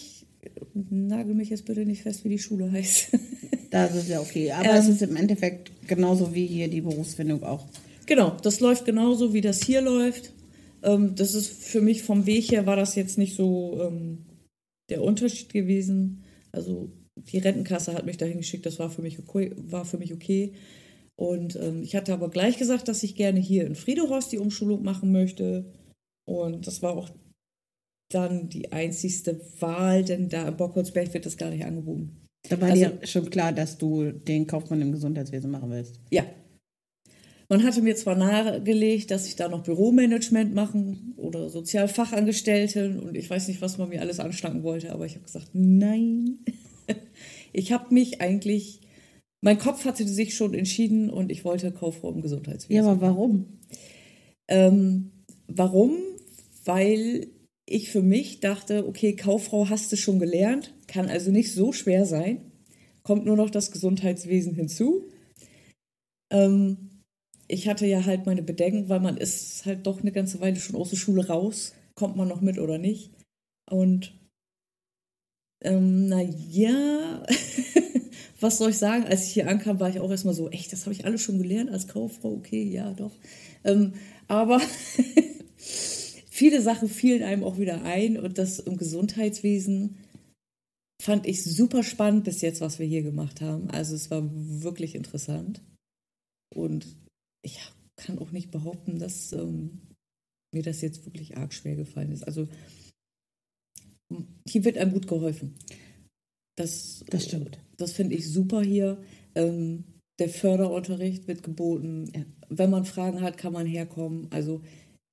Nagel 0.73 1.35
mich 1.35 1.49
jetzt 1.49 1.65
bitte 1.65 1.85
nicht 1.85 2.03
fest, 2.03 2.23
wie 2.23 2.29
die 2.29 2.39
Schule 2.39 2.71
heißt. 2.71 3.09
Das 3.73 3.95
ist 3.95 4.07
ja 4.07 4.21
okay. 4.21 4.51
Aber 4.51 4.69
ähm, 4.69 4.75
es 4.75 4.87
ist 4.87 5.01
im 5.01 5.15
Endeffekt 5.15 5.71
genauso 5.87 6.35
wie 6.35 6.45
hier 6.45 6.67
die 6.67 6.81
Berufsfindung 6.81 7.41
auch. 7.41 7.65
Genau, 8.05 8.37
das 8.43 8.59
läuft 8.59 8.85
genauso, 8.85 9.33
wie 9.33 9.41
das 9.41 9.63
hier 9.63 9.81
läuft. 9.81 10.31
Ähm, 10.83 11.15
das 11.15 11.33
ist 11.33 11.51
für 11.51 11.81
mich 11.81 12.03
vom 12.03 12.25
Weg 12.25 12.51
her 12.51 12.65
war 12.65 12.75
das 12.75 12.95
jetzt 12.95 13.17
nicht 13.17 13.35
so 13.35 13.81
ähm, 13.81 14.25
der 14.89 15.01
Unterschied 15.03 15.51
gewesen. 15.51 16.23
Also 16.51 16.91
die 17.15 17.39
Rentenkasse 17.39 17.93
hat 17.93 18.05
mich 18.05 18.17
dahin 18.17 18.37
geschickt, 18.37 18.65
das 18.65 18.79
war 18.79 18.89
für 18.89 19.01
mich 19.01 19.19
okay. 19.19 19.53
War 19.55 19.85
für 19.85 19.97
mich 19.97 20.13
okay. 20.13 20.53
Und 21.15 21.55
ähm, 21.55 21.83
ich 21.83 21.95
hatte 21.95 22.13
aber 22.13 22.29
gleich 22.29 22.57
gesagt, 22.57 22.87
dass 22.87 23.03
ich 23.03 23.15
gerne 23.15 23.39
hier 23.39 23.65
in 23.65 23.75
Friedehorst 23.75 24.31
die 24.31 24.39
Umschulung 24.39 24.83
machen 24.83 25.11
möchte. 25.11 25.71
Und 26.25 26.67
das 26.67 26.81
war 26.81 26.97
auch 26.97 27.09
dann 28.11 28.49
die 28.49 28.71
einzigste 28.71 29.39
Wahl, 29.59 30.03
denn 30.03 30.29
da 30.29 30.47
in 30.47 30.57
Bockholzberg 30.57 31.13
wird 31.13 31.25
das 31.25 31.37
gar 31.37 31.49
nicht 31.49 31.65
angeboten. 31.65 32.27
Da 32.49 32.59
war 32.59 32.69
also, 32.69 32.85
dir 32.85 33.07
schon 33.07 33.29
klar, 33.29 33.53
dass 33.53 33.77
du 33.77 34.11
den 34.11 34.47
Kaufmann 34.47 34.81
im 34.81 34.91
Gesundheitswesen 34.91 35.49
machen 35.49 35.71
willst. 35.71 35.99
Ja. 36.11 36.25
Man 37.53 37.63
hatte 37.63 37.83
mir 37.83 37.95
zwar 37.95 38.15
nahegelegt, 38.15 39.11
dass 39.11 39.27
ich 39.27 39.35
da 39.35 39.47
noch 39.47 39.61
Büromanagement 39.61 40.55
machen 40.55 41.13
oder 41.17 41.51
Sozialfachangestellte 41.51 42.99
und 42.99 43.15
ich 43.15 43.29
weiß 43.29 43.47
nicht, 43.47 43.61
was 43.61 43.77
man 43.77 43.89
mir 43.89 44.01
alles 44.01 44.19
anschlagen 44.19 44.63
wollte, 44.63 44.91
aber 44.91 45.05
ich 45.05 45.13
habe 45.13 45.25
gesagt, 45.25 45.49
nein. 45.53 46.39
Ich 47.55 47.71
habe 47.71 47.93
mich 47.93 48.19
eigentlich, 48.19 48.81
mein 49.41 49.59
Kopf 49.59 49.85
hatte 49.85 50.07
sich 50.07 50.35
schon 50.35 50.55
entschieden 50.55 51.11
und 51.11 51.31
ich 51.31 51.45
wollte 51.45 51.71
Kauffrau 51.71 52.09
im 52.11 52.23
Gesundheitswesen. 52.23 52.75
Ja, 52.75 52.91
aber 52.91 52.99
warum? 52.99 53.59
Ähm, 54.47 55.11
warum? 55.47 55.97
Weil 56.65 57.27
ich 57.67 57.91
für 57.91 58.01
mich 58.01 58.39
dachte, 58.39 58.87
okay, 58.87 59.15
Kauffrau 59.15 59.69
hast 59.69 59.91
du 59.91 59.97
schon 59.97 60.17
gelernt, 60.17 60.73
kann 60.87 61.07
also 61.07 61.29
nicht 61.29 61.53
so 61.53 61.71
schwer 61.71 62.07
sein. 62.07 62.51
Kommt 63.03 63.27
nur 63.27 63.37
noch 63.37 63.51
das 63.51 63.69
Gesundheitswesen 63.69 64.55
hinzu. 64.55 65.03
Ähm, 66.31 66.89
ich 67.53 67.67
hatte 67.67 67.85
ja 67.85 68.03
halt 68.03 68.25
meine 68.25 68.41
Bedenken, 68.41 68.89
weil 68.89 68.99
man 68.99 69.15
ist 69.15 69.65
halt 69.65 69.85
doch 69.85 70.01
eine 70.01 70.11
ganze 70.11 70.41
Weile 70.41 70.59
schon 70.59 70.75
aus 70.75 70.89
der 70.89 70.97
Schule 70.97 71.27
raus. 71.27 71.73
Kommt 71.95 72.15
man 72.17 72.27
noch 72.27 72.41
mit 72.41 72.57
oder 72.57 72.79
nicht? 72.79 73.11
Und 73.69 74.13
ähm, 75.61 76.07
naja, 76.07 77.23
was 78.39 78.57
soll 78.57 78.71
ich 78.71 78.77
sagen? 78.77 79.05
Als 79.05 79.27
ich 79.27 79.33
hier 79.33 79.47
ankam, 79.47 79.79
war 79.79 79.89
ich 79.89 79.99
auch 79.99 80.09
erstmal 80.09 80.33
so, 80.33 80.49
echt, 80.49 80.73
das 80.73 80.85
habe 80.85 80.93
ich 80.93 81.05
alles 81.05 81.21
schon 81.21 81.37
gelernt 81.37 81.69
als 81.69 81.87
Kauffrau, 81.87 82.33
okay, 82.33 82.63
ja, 82.63 82.91
doch. 82.93 83.13
Ähm, 83.63 83.93
aber 84.27 84.59
viele 85.57 86.61
Sachen 86.61 86.89
fielen 86.89 87.21
einem 87.21 87.43
auch 87.43 87.59
wieder 87.59 87.83
ein 87.83 88.17
und 88.17 88.39
das 88.39 88.59
im 88.59 88.77
Gesundheitswesen 88.77 89.97
fand 91.01 91.27
ich 91.27 91.43
super 91.43 91.83
spannend 91.83 92.23
bis 92.23 92.41
jetzt, 92.41 92.61
was 92.61 92.79
wir 92.79 92.87
hier 92.87 93.03
gemacht 93.03 93.41
haben. 93.41 93.69
Also 93.69 93.95
es 93.95 94.09
war 94.09 94.23
wirklich 94.33 94.95
interessant. 94.95 95.61
Und 96.53 96.85
ich 97.43 97.59
kann 97.95 98.17
auch 98.17 98.31
nicht 98.31 98.51
behaupten, 98.51 98.97
dass 98.97 99.31
ähm, 99.33 99.81
mir 100.53 100.63
das 100.63 100.81
jetzt 100.81 101.05
wirklich 101.05 101.37
arg 101.37 101.53
schwer 101.53 101.75
gefallen 101.75 102.11
ist. 102.11 102.23
Also 102.23 102.47
hier 104.47 104.65
wird 104.65 104.77
einem 104.77 104.93
gut 104.93 105.07
geholfen. 105.07 105.55
Das, 106.55 107.03
das 107.07 107.25
stimmt. 107.25 107.59
Das 107.77 107.93
finde 107.93 108.15
ich 108.15 108.31
super 108.31 108.61
hier. 108.61 109.01
Ähm, 109.35 109.85
der 110.19 110.29
Förderunterricht 110.29 111.27
wird 111.27 111.43
geboten. 111.43 112.11
Ja. 112.13 112.23
Wenn 112.49 112.69
man 112.69 112.85
Fragen 112.85 113.21
hat, 113.21 113.37
kann 113.37 113.53
man 113.53 113.65
herkommen. 113.65 114.27
Also 114.29 114.61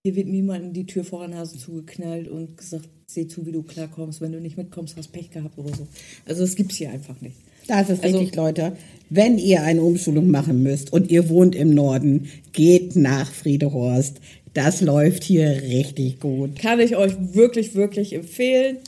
hier 0.04 0.16
wird 0.16 0.28
niemandem 0.28 0.72
die 0.72 0.87
Tür 0.87 1.04
vor 1.04 1.20
der 1.20 1.37
Nase 1.37 1.58
zugeknallt 1.58 2.28
und 2.28 2.56
gesagt, 2.56 2.88
seh 3.06 3.26
zu, 3.26 3.46
wie 3.46 3.52
du 3.52 3.62
klarkommst. 3.62 4.20
Wenn 4.20 4.32
du 4.32 4.40
nicht 4.40 4.58
mitkommst, 4.58 4.96
hast 4.96 5.12
Pech 5.12 5.30
gehabt 5.30 5.56
oder 5.58 5.75
so. 5.75 5.88
Also 6.26 6.42
das 6.42 6.54
gibt 6.54 6.72
es 6.72 6.78
hier 6.78 6.90
einfach 6.90 7.20
nicht. 7.20 7.38
Das 7.70 7.88
ist 7.88 8.02
also, 8.02 8.18
richtig, 8.18 8.34
Leute. 8.34 8.76
Wenn 9.10 9.38
ihr 9.38 9.62
eine 9.62 9.82
Umschulung 9.82 10.28
machen 10.28 10.64
müsst 10.64 10.92
und 10.92 11.08
ihr 11.08 11.28
wohnt 11.28 11.54
im 11.54 11.72
Norden, 11.72 12.28
geht 12.52 12.96
nach 12.96 13.32
Friedehorst. 13.32 14.20
Das 14.54 14.80
läuft 14.80 15.22
hier 15.22 15.62
richtig 15.62 16.18
gut. 16.18 16.58
Kann 16.58 16.80
ich 16.80 16.96
euch 16.96 17.14
wirklich, 17.32 17.76
wirklich 17.76 18.12
empfehlen. 18.12 18.78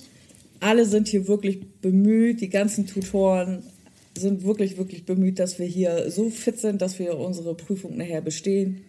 Alle 0.58 0.84
sind 0.84 1.06
hier 1.06 1.28
wirklich 1.28 1.60
bemüht. 1.80 2.40
Die 2.40 2.48
ganzen 2.48 2.88
Tutoren 2.88 3.62
sind 4.18 4.42
wirklich, 4.42 4.76
wirklich 4.76 5.04
bemüht, 5.04 5.38
dass 5.38 5.60
wir 5.60 5.66
hier 5.66 6.10
so 6.10 6.28
fit 6.28 6.58
sind, 6.58 6.82
dass 6.82 6.98
wir 6.98 7.16
unsere 7.16 7.54
Prüfung 7.54 7.96
nachher 7.96 8.20
bestehen. 8.20 8.82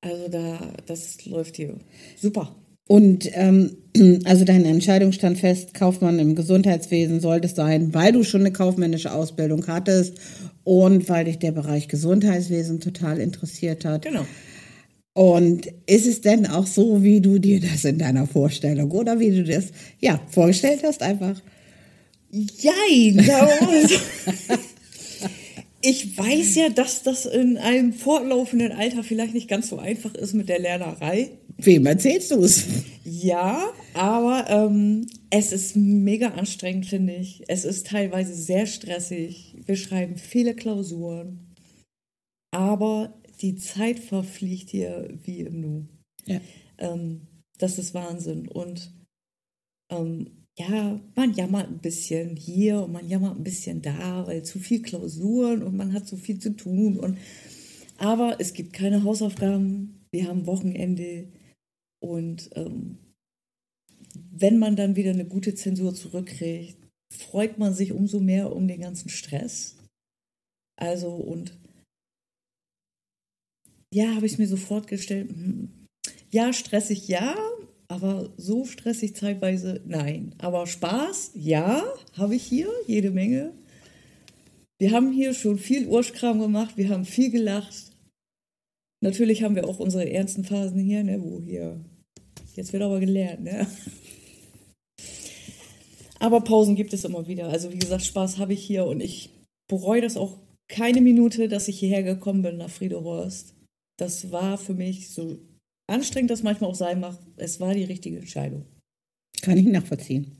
Also 0.00 0.28
da, 0.28 0.72
das 0.86 1.26
läuft 1.26 1.56
hier 1.56 1.76
super. 2.16 2.56
Und 2.88 3.28
ähm, 3.34 3.76
also 4.24 4.44
deine 4.44 4.68
Entscheidung 4.68 5.12
stand 5.12 5.38
fest, 5.38 5.74
Kaufmann 5.74 6.18
im 6.18 6.34
Gesundheitswesen 6.34 7.20
sollte 7.20 7.46
es 7.46 7.54
sein, 7.54 7.94
weil 7.94 8.12
du 8.12 8.24
schon 8.24 8.42
eine 8.42 8.52
kaufmännische 8.52 9.12
Ausbildung 9.12 9.66
hattest 9.66 10.14
und 10.64 11.08
weil 11.08 11.24
dich 11.26 11.38
der 11.38 11.52
Bereich 11.52 11.88
Gesundheitswesen 11.88 12.80
total 12.80 13.18
interessiert 13.18 13.84
hat. 13.84 14.02
Genau. 14.02 14.26
Und 15.14 15.66
ist 15.86 16.06
es 16.06 16.22
denn 16.22 16.46
auch 16.46 16.66
so, 16.66 17.02
wie 17.02 17.20
du 17.20 17.38
dir 17.38 17.60
das 17.60 17.84
in 17.84 17.98
deiner 17.98 18.26
Vorstellung 18.26 18.90
oder 18.92 19.20
wie 19.20 19.30
du 19.30 19.44
das 19.44 19.66
ja 20.00 20.20
vorgestellt 20.30 20.80
hast 20.84 21.02
einfach? 21.02 21.40
Jein. 22.30 23.18
ich 25.82 26.16
weiß 26.16 26.54
ja, 26.54 26.68
dass 26.68 27.02
das 27.02 27.26
in 27.26 27.58
einem 27.58 27.92
fortlaufenden 27.92 28.72
Alter 28.72 29.02
vielleicht 29.02 29.34
nicht 29.34 29.48
ganz 29.48 29.68
so 29.68 29.78
einfach 29.78 30.14
ist 30.14 30.32
mit 30.32 30.48
der 30.48 30.60
Lernerei. 30.60 31.30
Wem 31.58 31.86
erzählst 31.86 32.30
du 32.30 32.42
es? 32.42 32.66
Ja, 33.04 33.72
aber 33.94 34.46
ähm, 34.48 35.06
es 35.30 35.52
ist 35.52 35.76
mega 35.76 36.28
anstrengend, 36.28 36.86
finde 36.86 37.14
ich. 37.14 37.42
Es 37.48 37.64
ist 37.64 37.86
teilweise 37.88 38.34
sehr 38.34 38.66
stressig. 38.66 39.56
Wir 39.66 39.76
schreiben 39.76 40.16
viele 40.16 40.54
Klausuren. 40.54 41.54
Aber 42.52 43.20
die 43.40 43.56
Zeit 43.56 43.98
verfliegt 43.98 44.70
hier 44.70 45.08
wie 45.24 45.40
im 45.40 45.60
Nu. 45.60 45.86
Ja. 46.26 46.40
Ähm, 46.78 47.22
das 47.58 47.78
ist 47.78 47.94
Wahnsinn. 47.94 48.48
Und 48.48 48.92
ähm, 49.90 50.41
ja, 50.62 51.00
man 51.16 51.34
jammert 51.34 51.68
ein 51.68 51.78
bisschen 51.78 52.36
hier 52.36 52.82
und 52.82 52.92
man 52.92 53.08
jammert 53.08 53.36
ein 53.36 53.44
bisschen 53.44 53.82
da, 53.82 54.26
weil 54.26 54.44
zu 54.44 54.58
viel 54.58 54.82
Klausuren 54.82 55.62
und 55.62 55.76
man 55.76 55.92
hat 55.92 56.06
zu 56.06 56.16
viel 56.16 56.38
zu 56.38 56.54
tun. 56.56 56.98
Und, 56.98 57.18
aber 57.98 58.36
es 58.40 58.52
gibt 58.52 58.72
keine 58.72 59.02
Hausaufgaben. 59.02 60.00
Wir 60.12 60.28
haben 60.28 60.46
Wochenende. 60.46 61.28
Und 62.00 62.50
ähm, 62.54 62.98
wenn 64.30 64.58
man 64.58 64.76
dann 64.76 64.96
wieder 64.96 65.10
eine 65.10 65.24
gute 65.24 65.54
Zensur 65.54 65.94
zurückkriegt, 65.94 66.76
freut 67.12 67.58
man 67.58 67.74
sich 67.74 67.92
umso 67.92 68.20
mehr 68.20 68.54
um 68.54 68.68
den 68.68 68.80
ganzen 68.80 69.08
Stress. 69.08 69.76
Also 70.76 71.14
und 71.14 71.58
ja, 73.92 74.14
habe 74.14 74.26
ich 74.26 74.38
mir 74.38 74.48
so 74.48 74.56
fortgestellt, 74.56 75.30
hm, 75.30 75.86
ja, 76.30 76.52
stressig, 76.52 77.08
ja, 77.08 77.36
aber 77.88 78.32
so 78.36 78.64
stressig 78.64 79.14
zeitweise, 79.14 79.80
nein. 79.86 80.34
Aber 80.38 80.66
Spaß, 80.66 81.32
ja, 81.34 81.82
habe 82.16 82.34
ich 82.34 82.42
hier, 82.42 82.68
jede 82.86 83.10
Menge. 83.10 83.52
Wir 84.78 84.92
haben 84.92 85.12
hier 85.12 85.34
schon 85.34 85.58
viel 85.58 85.86
Urschkram 85.86 86.40
gemacht, 86.40 86.76
wir 86.76 86.88
haben 86.88 87.04
viel 87.04 87.30
gelacht. 87.30 87.92
Natürlich 89.00 89.42
haben 89.42 89.54
wir 89.54 89.68
auch 89.68 89.78
unsere 89.78 90.08
ernsten 90.10 90.44
Phasen 90.44 90.80
hier, 90.80 91.04
ne, 91.04 91.22
wo 91.22 91.40
hier, 91.40 91.84
jetzt 92.54 92.72
wird 92.72 92.82
aber 92.82 93.00
gelernt, 93.00 93.42
ne. 93.42 93.66
Aber 96.18 96.40
Pausen 96.40 96.76
gibt 96.76 96.92
es 96.92 97.04
immer 97.04 97.26
wieder. 97.26 97.48
Also 97.48 97.72
wie 97.72 97.78
gesagt, 97.78 98.04
Spaß 98.04 98.38
habe 98.38 98.52
ich 98.52 98.62
hier 98.62 98.84
und 98.86 99.00
ich 99.00 99.30
bereue 99.68 100.00
das 100.00 100.16
auch 100.16 100.38
keine 100.68 101.00
Minute, 101.00 101.48
dass 101.48 101.66
ich 101.66 101.80
hierher 101.80 102.04
gekommen 102.04 102.42
bin 102.42 102.58
nach 102.58 102.70
Friedehorst 102.70 103.54
das 104.02 104.32
war 104.32 104.58
für 104.58 104.74
mich 104.74 105.10
so 105.10 105.38
anstrengend, 105.86 106.30
das 106.30 106.42
manchmal 106.42 106.70
auch 106.70 106.74
sein 106.74 107.00
mag. 107.00 107.18
Es 107.36 107.60
war 107.60 107.74
die 107.74 107.84
richtige 107.84 108.18
Entscheidung. 108.18 108.64
Kann 109.42 109.58
ich 109.58 109.66
nachvollziehen. 109.66 110.32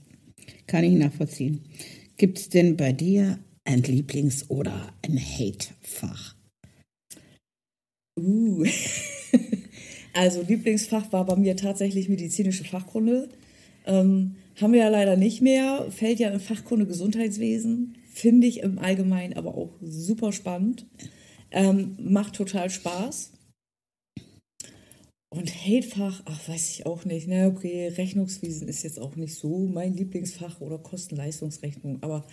Kann 0.67 0.83
ich 0.83 0.93
nachvollziehen. 0.93 1.61
Gibt 2.17 2.37
es 2.37 2.49
denn 2.49 2.77
bei 2.77 2.93
dir 2.93 3.39
ein 3.65 3.81
Lieblings- 3.81 4.49
oder 4.49 4.93
ein 5.01 5.17
Hate-Fach? 5.17 6.35
Uh. 8.19 8.65
also 10.13 10.43
Lieblingsfach 10.43 11.11
war 11.11 11.25
bei 11.25 11.35
mir 11.35 11.55
tatsächlich 11.55 12.09
medizinische 12.09 12.63
Fachkunde. 12.63 13.29
Ähm, 13.85 14.35
haben 14.61 14.73
wir 14.73 14.81
ja 14.81 14.89
leider 14.89 15.17
nicht 15.17 15.41
mehr. 15.41 15.87
Fällt 15.89 16.19
ja 16.19 16.29
in 16.29 16.39
Fachkunde 16.39 16.85
Gesundheitswesen. 16.85 17.95
Finde 18.13 18.47
ich 18.47 18.59
im 18.59 18.77
Allgemeinen 18.77 19.33
aber 19.33 19.55
auch 19.55 19.71
super 19.81 20.31
spannend. 20.31 20.85
Ähm, 21.51 21.97
macht 21.99 22.35
total 22.35 22.69
Spaß. 22.69 23.31
Und 25.33 25.49
Hatefach, 25.49 26.21
ach, 26.25 26.47
weiß 26.47 26.69
ich 26.69 26.85
auch 26.85 27.05
nicht. 27.05 27.27
Na, 27.27 27.47
okay, 27.47 27.87
Rechnungswesen 27.87 28.67
ist 28.67 28.83
jetzt 28.83 28.99
auch 28.99 29.15
nicht 29.15 29.33
so 29.33 29.65
mein 29.65 29.95
Lieblingsfach 29.95 30.61
oder 30.61 30.77
Kosten-Leistungsrechnung, 30.77 31.97
aber 32.01 32.23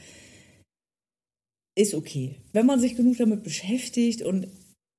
ist 1.78 1.94
okay. 1.94 2.36
Wenn 2.52 2.66
man 2.66 2.78
sich 2.78 2.96
genug 2.96 3.16
damit 3.16 3.42
beschäftigt 3.42 4.20
und 4.20 4.48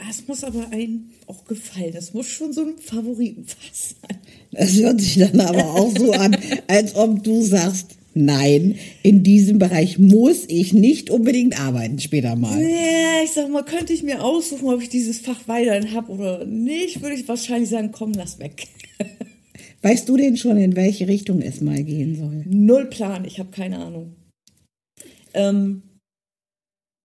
es 0.09 0.27
muss 0.27 0.43
aber 0.43 0.69
einem 0.69 1.11
auch 1.27 1.45
gefallen. 1.45 1.93
Das 1.93 2.11
muss 2.15 2.27
schon 2.27 2.53
so 2.53 2.61
ein 2.61 2.77
Favoritenfach 2.79 3.71
sein. 3.71 4.17
Das 4.51 4.73
hört 4.73 4.99
sich 4.99 5.19
dann 5.19 5.39
aber 5.39 5.63
auch 5.63 5.95
so 5.95 6.11
an, 6.13 6.35
als 6.67 6.95
ob 6.95 7.23
du 7.23 7.43
sagst, 7.43 7.97
nein, 8.13 8.77
in 9.03 9.23
diesem 9.23 9.59
Bereich 9.59 9.99
muss 9.99 10.45
ich 10.47 10.73
nicht 10.73 11.09
unbedingt 11.09 11.59
arbeiten 11.59 11.99
später 11.99 12.35
mal. 12.35 12.57
Nee, 12.57 13.23
ich 13.23 13.31
sag 13.31 13.49
mal, 13.49 13.63
könnte 13.63 13.93
ich 13.93 14.03
mir 14.03 14.23
aussuchen, 14.23 14.67
ob 14.69 14.81
ich 14.81 14.89
dieses 14.89 15.19
Fach 15.19 15.47
weiterhin 15.47 15.93
habe 15.93 16.11
oder 16.11 16.45
nicht, 16.45 17.01
würde 17.01 17.15
ich 17.15 17.27
wahrscheinlich 17.27 17.69
sagen, 17.69 17.91
komm, 17.91 18.13
lass 18.13 18.39
weg. 18.39 18.67
Weißt 19.81 20.07
du 20.07 20.17
denn 20.17 20.37
schon, 20.37 20.57
in 20.57 20.75
welche 20.75 21.07
Richtung 21.07 21.41
es 21.41 21.61
mal 21.61 21.83
gehen 21.83 22.15
soll? 22.15 22.43
Null 22.47 22.85
Plan, 22.85 23.25
ich 23.25 23.39
habe 23.39 23.49
keine 23.49 23.79
Ahnung. 23.79 24.15
Ähm, 25.33 25.81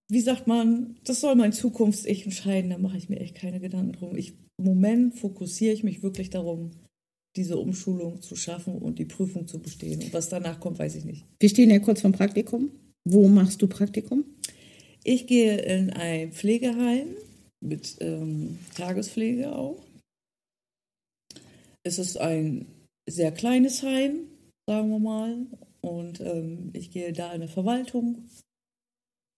wie 0.08 0.20
sagt 0.20 0.46
man, 0.46 0.96
das 1.04 1.20
soll 1.20 1.34
mein 1.34 1.52
Zukunfts-Ich 1.52 2.24
entscheiden, 2.24 2.70
da 2.70 2.78
mache 2.78 2.96
ich 2.96 3.08
mir 3.08 3.18
echt 3.18 3.34
keine 3.34 3.60
Gedanken 3.60 3.92
drum. 3.92 4.16
Ich, 4.16 4.34
Im 4.58 4.66
Moment 4.66 5.14
fokussiere 5.14 5.74
ich 5.74 5.82
mich 5.84 6.02
wirklich 6.02 6.30
darum, 6.30 6.70
diese 7.36 7.56
Umschulung 7.58 8.22
zu 8.22 8.36
schaffen 8.36 8.78
und 8.78 8.98
die 8.98 9.04
Prüfung 9.04 9.46
zu 9.46 9.58
bestehen. 9.58 10.02
Und 10.02 10.12
was 10.12 10.28
danach 10.28 10.60
kommt, 10.60 10.78
weiß 10.78 10.94
ich 10.96 11.04
nicht. 11.04 11.24
Wir 11.40 11.48
stehen 11.48 11.70
ja 11.70 11.78
kurz 11.78 12.00
vom 12.00 12.12
Praktikum. 12.12 12.70
Wo 13.04 13.28
machst 13.28 13.62
du 13.62 13.68
Praktikum? 13.68 14.24
Ich 15.04 15.26
gehe 15.26 15.58
in 15.58 15.90
ein 15.90 16.32
Pflegeheim 16.32 17.08
mit 17.60 17.96
ähm, 18.00 18.58
Tagespflege 18.74 19.54
auch. 19.54 19.80
Es 21.84 21.98
ist 21.98 22.16
ein 22.18 22.66
sehr 23.08 23.30
kleines 23.30 23.82
Heim, 23.82 24.26
sagen 24.68 24.90
wir 24.90 24.98
mal. 24.98 25.46
Und 25.80 26.20
ähm, 26.20 26.70
ich 26.72 26.90
gehe 26.90 27.12
da 27.12 27.28
in 27.28 27.42
eine 27.42 27.48
Verwaltung 27.48 28.24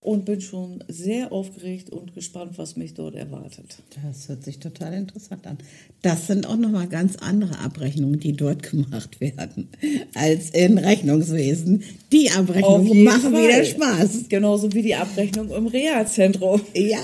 und 0.01 0.25
bin 0.25 0.41
schon 0.41 0.85
sehr 0.87 1.33
aufgeregt 1.33 1.91
und 1.91 2.15
gespannt, 2.15 2.57
was 2.57 2.77
mich 2.77 2.95
dort 2.95 3.17
erwartet. 3.17 3.79
Das 4.03 4.29
hört 4.29 4.45
sich 4.45 4.61
total 4.61 4.93
interessant 4.93 5.47
an. 5.47 5.59
Das 6.03 6.29
sind 6.29 6.47
auch 6.47 6.57
nochmal 6.57 6.87
ganz 6.87 7.17
andere 7.17 7.59
Abrechnungen, 7.59 8.21
die 8.21 8.33
dort 8.33 8.63
gemacht 8.63 9.21
werden, 9.21 9.69
als 10.15 10.51
in 10.51 10.79
Rechnungswesen. 10.79 11.83
Die 12.13 12.31
Abrechnungen 12.31 13.03
machen 13.03 13.33
Fall. 13.33 13.43
wieder 13.43 13.65
Spaß. 13.65 14.29
Genauso 14.29 14.73
wie 14.73 14.83
die 14.83 14.95
Abrechnung 14.95 15.51
im 15.51 15.67
Realzentrum. 15.67 16.61
Ja, 16.75 16.99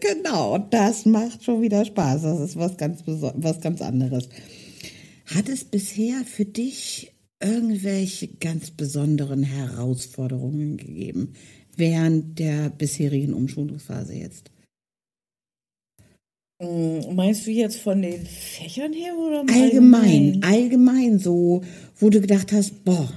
genau. 0.00 0.58
Das 0.58 1.06
macht 1.06 1.44
schon 1.44 1.62
wieder 1.62 1.84
Spaß. 1.84 2.22
Das 2.22 2.40
ist 2.40 2.56
was 2.56 2.76
ganz, 2.76 3.02
was 3.06 3.60
ganz 3.60 3.80
anderes. 3.80 4.28
Hat 5.26 5.48
es 5.48 5.64
bisher 5.64 6.24
für 6.24 6.44
dich 6.44 7.12
irgendwelche 7.40 8.28
ganz 8.28 8.72
besonderen 8.72 9.44
Herausforderungen 9.44 10.76
gegeben? 10.76 11.34
Während 11.76 12.38
der 12.38 12.70
bisherigen 12.70 13.34
Umschulungsphase 13.34 14.14
jetzt? 14.14 14.50
Mm, 16.62 17.14
meinst 17.14 17.46
du 17.46 17.50
jetzt 17.50 17.76
von 17.76 18.00
den 18.00 18.24
Fächern 18.24 18.92
her 18.92 19.14
oder 19.18 19.40
allgemein? 19.40 19.62
Allgemein, 19.62 20.42
allgemein 20.42 21.18
so, 21.18 21.62
wo 21.98 22.10
du 22.10 22.20
gedacht 22.20 22.52
hast, 22.52 22.84
boah, 22.84 23.12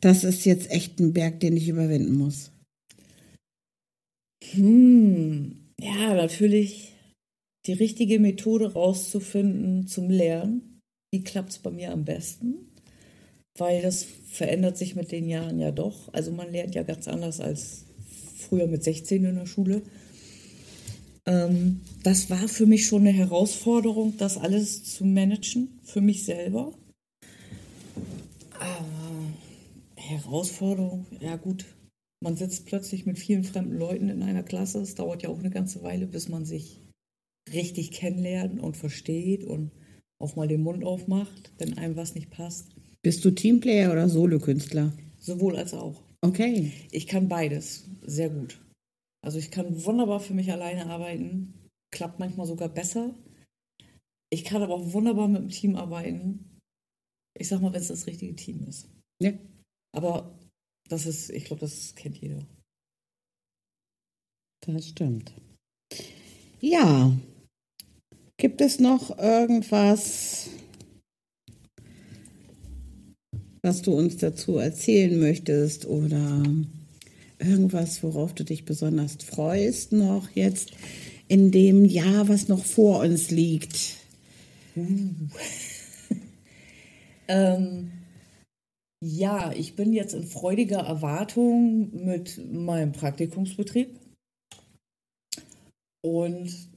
das 0.00 0.24
ist 0.24 0.44
jetzt 0.46 0.70
echt 0.70 0.98
ein 0.98 1.12
Berg, 1.12 1.40
den 1.40 1.56
ich 1.56 1.68
überwinden 1.68 2.14
muss. 2.14 2.50
Hm, 4.52 5.56
ja, 5.78 6.14
natürlich 6.14 6.94
die 7.66 7.74
richtige 7.74 8.18
Methode 8.18 8.72
rauszufinden 8.72 9.86
zum 9.86 10.08
Lernen. 10.08 10.80
Wie 11.12 11.22
klappt 11.22 11.50
es 11.50 11.58
bei 11.58 11.70
mir 11.70 11.92
am 11.92 12.04
besten? 12.04 12.70
Weil 13.58 13.82
das 13.82 14.04
verändert 14.04 14.78
sich 14.78 14.96
mit 14.96 15.12
den 15.12 15.28
Jahren 15.28 15.58
ja 15.58 15.70
doch. 15.70 16.12
Also 16.14 16.32
man 16.32 16.50
lernt 16.50 16.74
ja 16.74 16.82
ganz 16.82 17.08
anders 17.08 17.40
als 17.40 17.84
früher 18.50 18.66
mit 18.66 18.82
16 18.82 19.24
in 19.24 19.36
der 19.36 19.46
Schule. 19.46 19.82
Ähm, 21.24 21.80
das 22.02 22.28
war 22.28 22.48
für 22.48 22.66
mich 22.66 22.86
schon 22.86 23.02
eine 23.02 23.12
Herausforderung, 23.12 24.14
das 24.18 24.36
alles 24.36 24.82
zu 24.84 25.04
managen, 25.04 25.78
für 25.84 26.00
mich 26.00 26.24
selber. 26.24 26.72
Aber 28.58 29.32
Herausforderung, 29.96 31.06
ja 31.20 31.36
gut, 31.36 31.64
man 32.20 32.36
sitzt 32.36 32.66
plötzlich 32.66 33.06
mit 33.06 33.18
vielen 33.18 33.44
fremden 33.44 33.78
Leuten 33.78 34.08
in 34.08 34.22
einer 34.22 34.42
Klasse. 34.42 34.80
Es 34.80 34.96
dauert 34.96 35.22
ja 35.22 35.28
auch 35.28 35.38
eine 35.38 35.50
ganze 35.50 35.82
Weile, 35.82 36.06
bis 36.06 36.28
man 36.28 36.44
sich 36.44 36.80
richtig 37.52 37.92
kennenlernt 37.92 38.60
und 38.60 38.76
versteht 38.76 39.44
und 39.44 39.70
auch 40.18 40.36
mal 40.36 40.48
den 40.48 40.62
Mund 40.62 40.84
aufmacht, 40.84 41.52
wenn 41.58 41.78
einem 41.78 41.96
was 41.96 42.14
nicht 42.14 42.30
passt. 42.30 42.66
Bist 43.02 43.24
du 43.24 43.30
Teamplayer 43.30 43.92
oder 43.92 44.08
Solokünstler? 44.08 44.92
Sowohl 45.18 45.56
als 45.56 45.72
auch. 45.72 46.02
Okay. 46.22 46.72
Ich 46.90 47.06
kann 47.06 47.28
beides 47.28 47.88
sehr 48.02 48.30
gut. 48.30 48.60
Also 49.22 49.38
ich 49.38 49.50
kann 49.50 49.84
wunderbar 49.84 50.20
für 50.20 50.34
mich 50.34 50.50
alleine 50.50 50.86
arbeiten, 50.86 51.68
klappt 51.92 52.18
manchmal 52.18 52.46
sogar 52.46 52.68
besser. 52.68 53.14
Ich 54.32 54.44
kann 54.44 54.62
aber 54.62 54.74
auch 54.74 54.92
wunderbar 54.92 55.28
mit 55.28 55.42
dem 55.42 55.48
Team 55.48 55.76
arbeiten. 55.76 56.58
Ich 57.38 57.48
sag 57.48 57.60
mal, 57.60 57.72
wenn 57.72 57.80
es 57.80 57.88
das 57.88 58.06
richtige 58.06 58.36
Team 58.36 58.64
ist. 58.66 58.88
Ja. 59.20 59.32
Aber 59.92 60.38
das 60.88 61.06
ist, 61.06 61.30
ich 61.30 61.44
glaube, 61.44 61.60
das 61.60 61.94
kennt 61.94 62.16
jeder. 62.18 62.46
Das 64.66 64.88
stimmt. 64.88 65.32
Ja. 66.60 67.16
Gibt 68.36 68.60
es 68.60 68.78
noch 68.78 69.18
irgendwas, 69.18 70.50
was 73.62 73.82
du 73.82 73.92
uns 73.92 74.16
dazu 74.16 74.58
erzählen 74.58 75.18
möchtest 75.18 75.86
oder 75.86 76.42
irgendwas, 77.38 78.02
worauf 78.02 78.34
du 78.34 78.44
dich 78.44 78.64
besonders 78.64 79.16
freust 79.24 79.92
noch 79.92 80.30
jetzt 80.30 80.72
in 81.28 81.50
dem 81.50 81.84
Jahr, 81.84 82.28
was 82.28 82.48
noch 82.48 82.64
vor 82.64 83.00
uns 83.00 83.30
liegt? 83.30 83.96
Uh. 84.76 85.10
ähm, 87.28 87.92
ja, 89.02 89.52
ich 89.52 89.76
bin 89.76 89.92
jetzt 89.92 90.14
in 90.14 90.24
freudiger 90.24 90.80
Erwartung 90.80 92.04
mit 92.04 92.38
meinem 92.52 92.92
Praktikumsbetrieb. 92.92 93.98
Und 96.02 96.68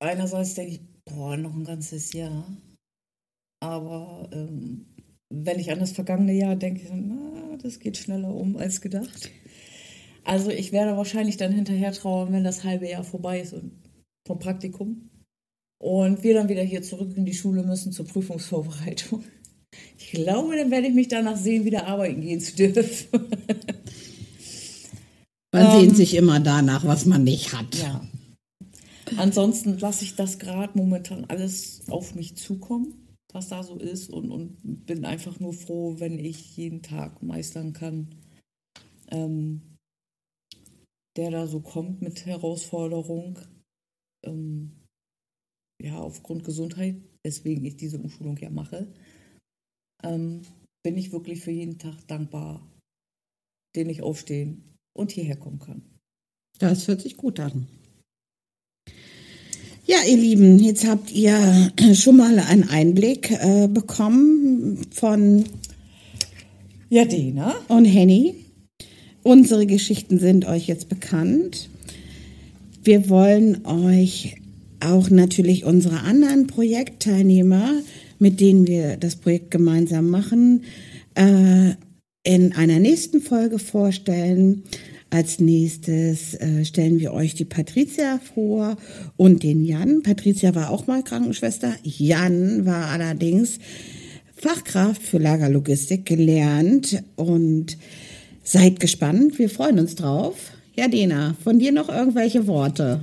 einerseits 0.00 0.54
denke 0.54 0.74
ich, 0.74 0.80
boah, 1.04 1.36
noch 1.36 1.54
ein 1.54 1.64
ganzes 1.64 2.12
Jahr. 2.12 2.56
Aber 3.62 4.28
ähm, 4.32 4.86
wenn 5.30 5.58
ich 5.58 5.70
an 5.72 5.80
das 5.80 5.92
vergangene 5.92 6.32
Jahr 6.32 6.56
denke, 6.56 6.86
na, 6.94 7.56
das 7.62 7.78
geht 7.78 7.96
schneller 7.96 8.34
um 8.34 8.56
als 8.56 8.80
gedacht. 8.80 9.30
Also 10.24 10.50
ich 10.50 10.72
werde 10.72 10.96
wahrscheinlich 10.96 11.36
dann 11.36 11.52
hinterher 11.52 11.92
trauern, 11.92 12.32
wenn 12.32 12.44
das 12.44 12.64
halbe 12.64 12.88
Jahr 12.88 13.04
vorbei 13.04 13.40
ist 13.40 13.52
und 13.52 13.72
vom 14.26 14.38
Praktikum. 14.38 15.10
Und 15.78 16.22
wir 16.22 16.34
dann 16.34 16.48
wieder 16.48 16.62
hier 16.62 16.82
zurück 16.82 17.12
in 17.16 17.26
die 17.26 17.34
Schule 17.34 17.62
müssen 17.62 17.92
zur 17.92 18.06
Prüfungsvorbereitung. 18.06 19.24
Ich 19.98 20.12
glaube, 20.12 20.56
dann 20.56 20.70
werde 20.70 20.88
ich 20.88 20.94
mich 20.94 21.08
danach 21.08 21.36
sehen, 21.36 21.64
wieder 21.64 21.86
arbeiten 21.86 22.22
gehen 22.22 22.40
zu 22.40 22.56
dürfen. 22.56 23.08
Man 25.52 25.66
ähm, 25.66 25.80
sehnt 25.80 25.96
sich 25.96 26.14
immer 26.14 26.40
danach, 26.40 26.84
was 26.86 27.06
man 27.06 27.24
nicht 27.24 27.52
hat. 27.52 27.76
Ja. 27.76 28.06
Ansonsten 29.16 29.78
lasse 29.78 30.04
ich 30.04 30.16
das 30.16 30.38
gerade 30.38 30.76
momentan 30.76 31.24
alles 31.26 31.82
auf 31.88 32.14
mich 32.14 32.36
zukommen 32.36 33.05
was 33.36 33.48
da 33.48 33.62
so 33.62 33.76
ist 33.76 34.08
und, 34.08 34.30
und 34.30 34.86
bin 34.86 35.04
einfach 35.04 35.38
nur 35.40 35.52
froh, 35.52 36.00
wenn 36.00 36.18
ich 36.18 36.56
jeden 36.56 36.82
Tag 36.82 37.22
meistern 37.22 37.74
kann, 37.74 38.14
ähm, 39.08 39.76
der 41.16 41.30
da 41.30 41.46
so 41.46 41.60
kommt 41.60 42.00
mit 42.00 42.24
Herausforderung. 42.24 43.38
Ähm, 44.24 44.72
ja, 45.82 45.98
aufgrund 45.98 46.44
Gesundheit, 46.44 46.96
weswegen 47.22 47.64
ich 47.66 47.76
diese 47.76 47.98
Umschulung 47.98 48.38
ja 48.38 48.48
mache, 48.48 48.90
ähm, 50.02 50.40
bin 50.82 50.96
ich 50.96 51.12
wirklich 51.12 51.42
für 51.42 51.50
jeden 51.50 51.78
Tag 51.78 52.06
dankbar, 52.08 52.66
den 53.76 53.90
ich 53.90 54.00
aufstehen 54.02 54.76
und 54.96 55.12
hierher 55.12 55.36
kommen 55.36 55.58
kann. 55.58 55.82
Das 56.58 56.88
hört 56.88 57.02
sich 57.02 57.18
gut 57.18 57.38
an. 57.38 57.68
Ja, 59.88 59.98
ihr 60.04 60.16
Lieben, 60.16 60.58
jetzt 60.58 60.84
habt 60.84 61.12
ihr 61.12 61.70
schon 61.94 62.16
mal 62.16 62.40
einen 62.40 62.68
Einblick 62.68 63.30
äh, 63.30 63.68
bekommen 63.68 64.80
von 64.90 65.44
Jadena 66.90 67.54
und 67.68 67.84
Henny. 67.84 68.34
Unsere 69.22 69.64
Geschichten 69.64 70.18
sind 70.18 70.44
euch 70.44 70.66
jetzt 70.66 70.88
bekannt. 70.88 71.68
Wir 72.82 73.08
wollen 73.08 73.64
euch 73.64 74.34
auch 74.80 75.08
natürlich 75.08 75.64
unsere 75.64 76.00
anderen 76.00 76.48
Projektteilnehmer, 76.48 77.70
mit 78.18 78.40
denen 78.40 78.66
wir 78.66 78.96
das 78.96 79.14
Projekt 79.14 79.52
gemeinsam 79.52 80.10
machen, 80.10 80.64
äh, 81.14 81.74
in 82.24 82.54
einer 82.54 82.80
nächsten 82.80 83.20
Folge 83.20 83.60
vorstellen. 83.60 84.64
Als 85.10 85.38
nächstes 85.38 86.34
äh, 86.34 86.64
stellen 86.64 86.98
wir 86.98 87.12
euch 87.12 87.34
die 87.34 87.44
Patricia 87.44 88.18
vor 88.34 88.76
und 89.16 89.42
den 89.42 89.64
Jan. 89.64 90.02
Patricia 90.02 90.54
war 90.54 90.70
auch 90.70 90.86
mal 90.86 91.02
Krankenschwester. 91.02 91.74
Jan 91.82 92.66
war 92.66 92.88
allerdings 92.88 93.58
Fachkraft 94.34 95.02
für 95.02 95.18
Lagerlogistik 95.18 96.04
gelernt 96.04 97.02
und 97.14 97.78
seid 98.42 98.80
gespannt. 98.80 99.38
Wir 99.38 99.48
freuen 99.48 99.78
uns 99.78 99.94
drauf. 99.94 100.52
Ja, 100.74 100.88
Dena, 100.88 101.36
von 101.42 101.58
dir 101.58 101.72
noch 101.72 101.88
irgendwelche 101.88 102.46
Worte? 102.46 103.00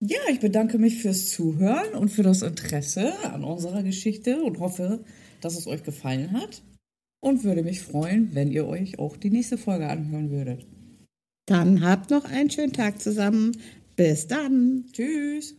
Ja, 0.00 0.18
ich 0.30 0.40
bedanke 0.40 0.78
mich 0.78 1.02
fürs 1.02 1.28
Zuhören 1.28 1.94
und 1.94 2.08
für 2.08 2.22
das 2.22 2.42
Interesse 2.42 3.12
an 3.24 3.44
unserer 3.44 3.82
Geschichte 3.82 4.42
und 4.42 4.58
hoffe, 4.60 5.04
dass 5.40 5.58
es 5.58 5.66
euch 5.66 5.82
gefallen 5.82 6.32
hat. 6.32 6.62
Und 7.20 7.44
würde 7.44 7.62
mich 7.62 7.80
freuen, 7.80 8.30
wenn 8.32 8.50
ihr 8.50 8.66
euch 8.66 8.98
auch 8.98 9.16
die 9.16 9.30
nächste 9.30 9.58
Folge 9.58 9.88
anhören 9.88 10.30
würdet. 10.30 10.66
Dann 11.52 11.84
habt 11.84 12.08
noch 12.08 12.24
einen 12.24 12.48
schönen 12.48 12.72
Tag 12.72 12.98
zusammen. 12.98 13.52
Bis 13.94 14.26
dann. 14.26 14.86
Tschüss. 14.90 15.54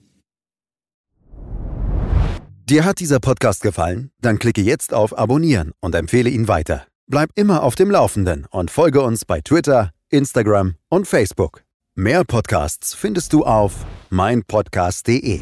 Dir 2.68 2.84
hat 2.84 3.00
dieser 3.00 3.20
Podcast 3.20 3.62
gefallen? 3.62 4.10
Dann 4.20 4.40
klicke 4.40 4.62
jetzt 4.62 4.92
auf 4.92 5.16
Abonnieren 5.16 5.72
und 5.82 5.94
empfehle 5.94 6.32
ihn 6.32 6.48
weiter. 6.48 6.88
Bleib 7.06 7.30
immer 7.36 7.62
auf 7.62 7.76
dem 7.76 7.92
Laufenden 7.92 8.48
und 8.50 8.72
folge 8.72 9.04
uns 9.04 9.24
bei 9.24 9.42
Twitter, 9.42 9.92
Instagram 10.10 10.78
und 10.90 11.08
Facebook. 11.08 11.64
Mehr 11.94 12.24
Podcasts 12.24 12.96
findest 12.96 13.32
du 13.32 13.46
auf 13.46 13.86
meinpodcast.de. 14.10 15.42